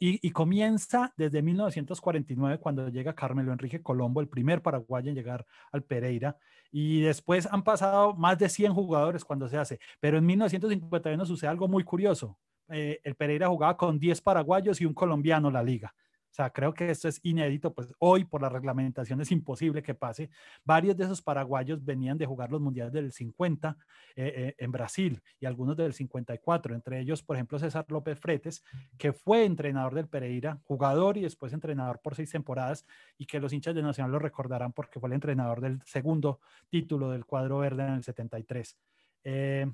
Y, 0.00 0.30
comienza 0.32 1.12
desde 1.16 1.40
1949 1.40 2.58
cuando 2.58 2.88
llega 2.88 3.14
Carmelo 3.14 3.52
Enrique 3.52 3.80
Colombo, 3.80 4.20
el 4.20 4.28
primer 4.28 4.60
paraguayo 4.60 5.10
en 5.10 5.14
llegar 5.14 5.46
al 5.70 5.84
Pereira. 5.84 6.36
Y 6.72 7.02
después 7.02 7.46
han 7.46 7.62
pasado 7.62 8.14
más 8.14 8.38
de 8.38 8.48
100 8.48 8.74
jugadores 8.74 9.24
cuando 9.24 9.48
se 9.48 9.56
hace. 9.56 9.78
Pero 10.00 10.18
en 10.18 10.26
1951 10.26 11.24
sucede 11.26 11.50
algo 11.50 11.68
muy 11.68 11.84
curioso. 11.84 12.36
Eh, 12.68 13.00
el 13.04 13.14
Pereira 13.14 13.48
jugaba 13.48 13.76
con 13.76 13.98
10 13.98 14.20
paraguayos 14.20 14.80
y 14.80 14.84
un 14.84 14.94
colombiano 14.94 15.50
la 15.50 15.62
liga. 15.62 15.94
Sea, 16.30 16.50
creo 16.50 16.74
que 16.74 16.90
esto 16.90 17.08
es 17.08 17.20
inédito, 17.22 17.72
pues 17.72 17.94
hoy 17.98 18.24
por 18.24 18.42
la 18.42 18.48
reglamentación 18.48 19.20
es 19.20 19.30
imposible 19.32 19.82
que 19.82 19.94
pase. 19.94 20.30
Varios 20.64 20.96
de 20.96 21.04
esos 21.04 21.22
paraguayos 21.22 21.84
venían 21.84 22.18
de 22.18 22.26
jugar 22.26 22.50
los 22.50 22.60
mundiales 22.60 22.92
del 22.92 23.12
50 23.12 23.76
eh, 24.16 24.32
eh, 24.36 24.54
en 24.58 24.72
Brasil 24.72 25.22
y 25.40 25.46
algunos 25.46 25.76
del 25.76 25.92
54, 25.92 26.74
entre 26.74 27.00
ellos, 27.00 27.22
por 27.22 27.36
ejemplo, 27.36 27.58
César 27.58 27.86
López 27.88 28.18
Fretes, 28.18 28.62
que 28.96 29.12
fue 29.12 29.44
entrenador 29.44 29.94
del 29.94 30.08
Pereira, 30.08 30.58
jugador 30.64 31.16
y 31.16 31.22
después 31.22 31.52
entrenador 31.52 32.00
por 32.00 32.14
seis 32.14 32.30
temporadas 32.30 32.84
y 33.16 33.26
que 33.26 33.40
los 33.40 33.52
hinchas 33.52 33.74
de 33.74 33.82
Nacional 33.82 34.12
lo 34.12 34.18
recordarán 34.18 34.72
porque 34.72 35.00
fue 35.00 35.08
el 35.08 35.14
entrenador 35.14 35.60
del 35.60 35.80
segundo 35.84 36.40
título 36.68 37.10
del 37.10 37.24
cuadro 37.24 37.58
verde 37.58 37.84
en 37.84 37.94
el 37.94 38.04
73. 38.04 38.76
Eh, 39.24 39.66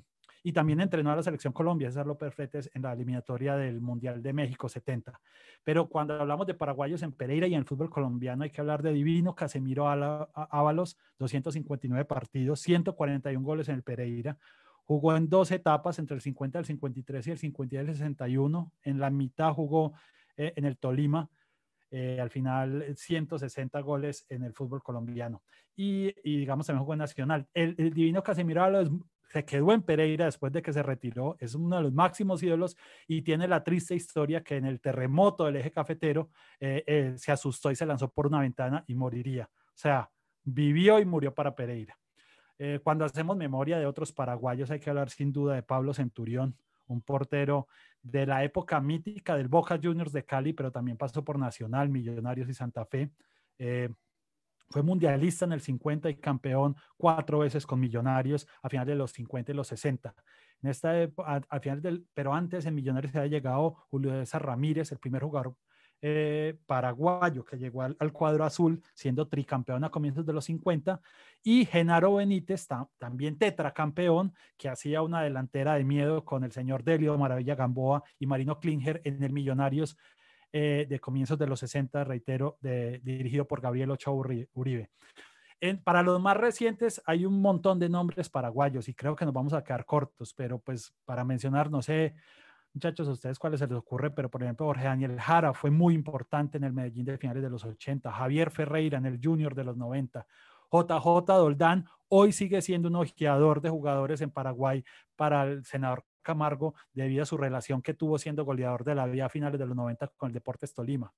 y 0.45 0.53
también 0.53 0.79
entrenó 0.79 1.11
a 1.11 1.15
la 1.15 1.23
selección 1.23 1.51
Colombia, 1.51 1.89
César 1.89 2.05
López 2.05 2.31
Fretes, 2.31 2.69
en 2.75 2.83
la 2.83 2.93
eliminatoria 2.93 3.55
del 3.55 3.81
Mundial 3.81 4.21
de 4.21 4.31
México 4.31 4.69
70. 4.69 5.19
Pero 5.63 5.89
cuando 5.89 6.21
hablamos 6.21 6.45
de 6.45 6.53
paraguayos 6.53 7.01
en 7.01 7.13
Pereira 7.13 7.47
y 7.47 7.55
en 7.55 7.61
el 7.61 7.65
fútbol 7.65 7.89
colombiano, 7.89 8.43
hay 8.43 8.51
que 8.51 8.61
hablar 8.61 8.83
de 8.83 8.93
Divino 8.93 9.33
Casemiro 9.33 9.89
Ábalos, 9.89 10.99
259 11.17 12.05
partidos, 12.05 12.59
141 12.59 13.43
goles 13.43 13.69
en 13.69 13.75
el 13.75 13.81
Pereira. 13.81 14.37
Jugó 14.83 15.15
en 15.15 15.29
dos 15.29 15.49
etapas, 15.49 15.97
entre 15.97 16.13
el 16.13 16.21
50 16.21 16.59
el 16.59 16.65
53 16.65 17.25
y 17.25 17.31
el 17.31 17.37
50 17.39 17.79
el 17.79 17.87
61. 17.87 18.71
En 18.83 18.99
la 18.99 19.09
mitad 19.09 19.51
jugó 19.51 19.93
eh, 20.37 20.53
en 20.55 20.65
el 20.65 20.77
Tolima. 20.77 21.27
Eh, 21.89 22.19
al 22.21 22.29
final 22.29 22.93
160 22.95 23.79
goles 23.79 24.27
en 24.29 24.43
el 24.43 24.53
fútbol 24.53 24.83
colombiano. 24.83 25.41
Y, 25.75 26.13
digamos 26.23 26.67
también 26.67 26.81
jugó 26.81 26.93
en 26.93 26.99
Nacional. 26.99 27.47
El, 27.51 27.73
el 27.79 27.91
Divino 27.95 28.21
Casemiro 28.21 28.61
Ábalos 28.61 28.91
se 29.31 29.45
quedó 29.45 29.73
en 29.73 29.81
Pereira 29.81 30.25
después 30.25 30.51
de 30.53 30.61
que 30.61 30.73
se 30.73 30.83
retiró, 30.83 31.35
es 31.39 31.55
uno 31.55 31.77
de 31.77 31.83
los 31.83 31.93
máximos 31.93 32.41
ídolos 32.41 32.77
y 33.07 33.21
tiene 33.21 33.47
la 33.47 33.63
triste 33.63 33.95
historia 33.95 34.43
que 34.43 34.55
en 34.55 34.65
el 34.65 34.79
terremoto 34.79 35.45
del 35.45 35.57
eje 35.57 35.71
cafetero 35.71 36.29
eh, 36.59 36.83
eh, 36.87 37.13
se 37.17 37.31
asustó 37.31 37.71
y 37.71 37.75
se 37.75 37.85
lanzó 37.85 38.09
por 38.09 38.27
una 38.27 38.39
ventana 38.39 38.83
y 38.87 38.95
moriría. 38.95 39.49
O 39.51 39.77
sea, 39.77 40.09
vivió 40.43 40.99
y 40.99 41.05
murió 41.05 41.33
para 41.33 41.55
Pereira. 41.55 41.97
Eh, 42.57 42.79
cuando 42.83 43.03
hacemos 43.03 43.35
memoria 43.35 43.77
de 43.77 43.85
otros 43.85 44.13
paraguayos 44.13 44.71
hay 44.71 44.79
que 44.79 44.89
hablar 44.89 45.09
sin 45.09 45.33
duda 45.33 45.55
de 45.55 45.63
Pablo 45.63 45.93
Centurión, 45.93 46.57
un 46.87 47.01
portero 47.01 47.67
de 48.01 48.25
la 48.25 48.43
época 48.43 48.79
mítica 48.79 49.35
del 49.35 49.49
Boca 49.49 49.77
Juniors 49.81 50.13
de 50.13 50.23
Cali, 50.23 50.53
pero 50.53 50.71
también 50.71 50.97
pasó 50.97 51.23
por 51.25 51.37
Nacional, 51.37 51.89
Millonarios 51.89 52.47
y 52.47 52.53
Santa 52.53 52.85
Fe. 52.85 53.11
Fue 54.69 54.81
mundialista 54.83 55.45
en 55.45 55.53
el 55.53 55.61
50 55.61 56.09
y 56.09 56.15
campeón 56.15 56.75
cuatro 56.97 57.39
veces 57.39 57.65
con 57.65 57.79
Millonarios 57.79 58.47
a 58.61 58.69
finales 58.69 58.93
de 58.93 58.95
los 58.95 59.11
50 59.11 59.51
y 59.51 59.55
los 59.55 59.67
60. 59.67 60.13
En 60.61 60.69
esta 60.69 60.93
a, 61.49 61.59
final 61.59 61.81
del, 61.81 62.07
pero 62.13 62.33
antes 62.33 62.65
en 62.65 62.75
Millonarios 62.75 63.11
se 63.11 63.19
había 63.19 63.37
llegado 63.37 63.85
Julio 63.89 64.11
César 64.11 64.45
Ramírez, 64.45 64.91
el 64.91 64.99
primer 64.99 65.23
jugador 65.23 65.55
eh, 66.01 66.57
paraguayo 66.65 67.45
que 67.45 67.57
llegó 67.57 67.81
al, 67.81 68.11
cuadro 68.11 68.43
azul 68.43 68.81
siendo 68.93 69.27
tricampeón 69.27 69.83
a 69.85 69.89
comienzos 69.89 70.25
de 70.25 70.33
los 70.33 70.45
50 70.45 71.01
y 71.41 71.65
Genaro 71.65 72.15
Benítez 72.15 72.67
también 72.97 73.37
tetracampeón 73.37 74.33
que 74.57 74.69
hacía 74.69 75.01
una 75.01 75.23
delantera 75.23 75.75
de 75.75 75.83
miedo 75.83 76.23
con 76.25 76.43
el 76.43 76.51
señor 76.51 76.83
Delio 76.83 77.17
Maravilla 77.17 77.55
Gamboa 77.55 78.03
y 78.19 78.27
Marino 78.27 78.59
Klinger 78.59 79.01
en 79.03 79.23
el 79.23 79.31
Millonarios 79.31 79.97
eh, 80.57 80.85
de 80.87 81.01
comienzos 81.01 81.37
de 81.37 81.47
los 81.47 81.59
60, 81.59 82.05
reitero, 82.05 82.57
dirigido 82.61 83.45
por 83.45 83.59
Gabriel 83.59 83.91
Ochoa 83.91 84.13
Uribe. 84.53 84.89
para 85.83 86.01
los 86.01 86.21
más 86.21 86.37
recientes 86.37 87.01
hay 87.05 87.25
un 87.25 87.41
montón 87.41 87.77
de 87.77 87.89
nombres 87.89 88.29
paraguayos 88.29 88.87
y 88.87 88.93
creo 88.93 89.17
que 89.17 89.25
nos 89.25 89.33
vamos 89.33 89.51
a 89.51 89.65
quedar 89.65 89.83
cortos, 89.83 90.33
pero 90.33 90.59
pues 90.59 90.95
para 91.03 91.25
mencionar, 91.25 91.69
no 91.69 91.81
sé, 91.81 92.15
muchachos, 92.73 93.05
a 93.09 93.11
ustedes 93.11 93.37
cuáles 93.37 93.59
se 93.59 93.67
les 93.67 93.75
ocurre, 93.75 94.11
pero 94.11 94.31
por 94.31 94.43
ejemplo 94.43 94.67
Jorge 94.67 94.85
Daniel 94.85 95.19
Jara 95.19 95.53
fue 95.53 95.71
muy 95.71 95.93
importante 95.93 96.57
en 96.57 96.63
el 96.63 96.71
Medellín 96.71 97.03
de 97.03 97.17
finales 97.17 97.43
de 97.43 97.49
los 97.49 97.65
80, 97.65 98.09
Javier 98.09 98.49
Ferreira 98.49 98.97
en 98.97 99.07
el 99.07 99.19
Junior 99.21 99.55
de 99.55 99.65
los 99.65 99.75
90, 99.75 100.25
JJ 100.71 101.25
Doldán 101.25 101.85
hoy 102.07 102.31
sigue 102.31 102.61
siendo 102.61 102.87
un 102.87 102.95
ojeador 102.95 103.59
de 103.59 103.71
jugadores 103.71 104.21
en 104.21 104.31
Paraguay 104.31 104.85
para 105.17 105.43
el 105.43 105.65
senador 105.65 106.05
Camargo 106.25 106.75
debido 106.93 107.23
a 107.23 107.25
su 107.25 107.37
relación 107.37 107.81
que 107.81 107.93
tuvo 107.93 108.17
siendo 108.17 108.43
goleador 108.43 108.83
de 108.83 108.95
la 108.95 109.05
vida 109.05 109.27
a 109.27 109.29
finales 109.29 109.59
de 109.59 109.65
los 109.65 109.77
90 109.77 110.07
con 110.17 110.27
el 110.27 110.33
Deportes 110.33 110.73
Tolima. 110.73 111.13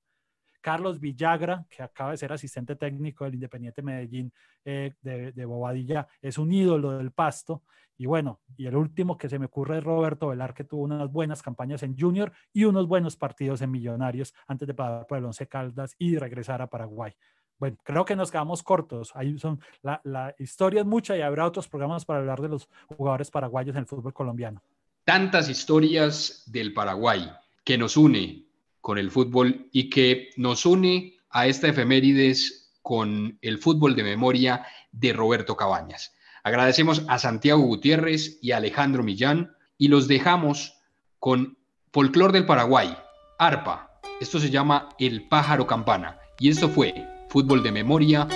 Carlos 0.68 1.00
Villagra, 1.00 1.66
que 1.70 1.82
acaba 1.82 2.12
de 2.12 2.18
ser 2.18 2.34
asistente 2.34 2.76
técnico 2.76 3.24
del 3.24 3.36
Independiente 3.36 3.82
Medellín 3.82 4.34
eh, 4.66 4.94
de, 5.02 5.46
Bobadilla, 5.46 6.10
es 6.22 6.38
un 6.38 6.52
ídolo 6.52 6.98
del 6.98 7.12
pasto. 7.12 7.64
Y 7.98 8.06
bueno, 8.06 8.42
y 8.58 8.68
el 8.68 8.76
último 8.76 9.18
que 9.18 9.30
se 9.30 9.40
me 9.40 9.46
ocurre 9.46 9.78
es 9.78 9.84
Roberto 9.86 10.28
Velar, 10.28 10.54
que 10.54 10.66
tuvo 10.66 10.84
unas 10.84 11.10
buenas 11.10 11.42
campañas 11.42 11.84
en 11.84 11.98
Junior 11.98 12.34
y 12.52 12.66
unos 12.66 12.86
buenos 12.86 13.16
partidos 13.16 13.62
en 13.62 13.72
Millonarios 13.72 14.34
antes 14.46 14.68
de 14.68 14.74
pasar 14.74 15.08
por 15.08 15.18
el 15.18 15.26
Once 15.26 15.48
Caldas 15.48 15.96
y 15.98 16.18
regresar 16.18 16.62
a 16.62 16.68
Paraguay. 16.68 17.14
Bueno, 17.58 17.78
creo 17.84 18.04
que 18.04 18.18
nos 18.18 18.30
quedamos 18.30 18.62
cortos. 18.62 19.14
Ahí 19.16 19.40
son, 19.40 19.62
la, 19.82 20.02
la 20.04 20.36
historia 20.38 20.82
es 20.82 20.86
mucha 20.86 21.16
y 21.16 21.22
habrá 21.22 21.46
otros 21.46 21.70
programas 21.70 22.04
para 22.04 22.20
hablar 22.20 22.42
de 22.42 22.50
los 22.50 22.70
jugadores 22.88 23.32
paraguayos 23.32 23.76
en 23.76 23.80
el 23.80 23.88
fútbol 23.88 24.14
colombiano 24.14 24.62
tantas 25.08 25.48
historias 25.48 26.44
del 26.48 26.74
Paraguay 26.74 27.32
que 27.64 27.78
nos 27.78 27.96
une 27.96 28.44
con 28.82 28.98
el 28.98 29.10
fútbol 29.10 29.70
y 29.72 29.90
que 29.90 30.32
nos 30.36 30.66
une 30.66 31.16
a 31.30 31.48
esta 31.48 31.70
efemérides 31.70 32.74
con 32.82 33.40
el 33.42 33.58
fútbol 33.58 33.96
de 33.96 34.04
memoria 34.04 34.66
de 34.92 35.14
Roberto 35.14 35.56
Cabañas. 35.56 36.14
Agradecemos 36.44 37.06
a 37.08 37.20
Santiago 37.20 37.62
Gutiérrez 37.62 38.38
y 38.42 38.52
a 38.52 38.58
Alejandro 38.58 39.02
Millán 39.02 39.56
y 39.78 39.88
los 39.88 40.10
dejamos 40.10 40.74
con 41.20 41.58
Folclor 41.94 42.34
del 42.34 42.46
Paraguay, 42.46 42.94
ARPA. 43.40 44.02
Esto 44.20 44.42
se 44.42 44.50
llama 44.50 44.90
El 45.00 45.30
Pájaro 45.30 45.66
Campana 45.66 46.20
y 46.38 46.50
esto 46.50 46.68
fue 46.68 47.08
Fútbol 47.30 47.64
de 47.64 47.72
Memoria 47.72 48.28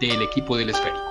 del 0.00 0.22
equipo 0.22 0.56
del 0.56 0.70
Esférico. 0.70 1.05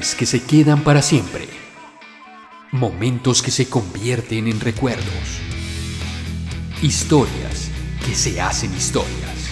Que 0.00 0.24
se 0.24 0.42
quedan 0.42 0.82
para 0.82 1.02
siempre. 1.02 1.46
Momentos 2.72 3.42
que 3.42 3.50
se 3.50 3.68
convierten 3.68 4.48
en 4.48 4.58
recuerdos. 4.58 5.04
Historias 6.80 7.70
que 8.06 8.14
se 8.14 8.40
hacen 8.40 8.74
historias. 8.74 9.50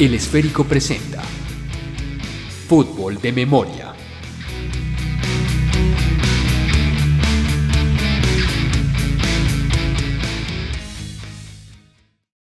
El 0.00 0.14
esférico 0.14 0.64
presenta 0.64 1.22
Fútbol 2.66 3.20
de 3.20 3.30
Memoria 3.30 3.91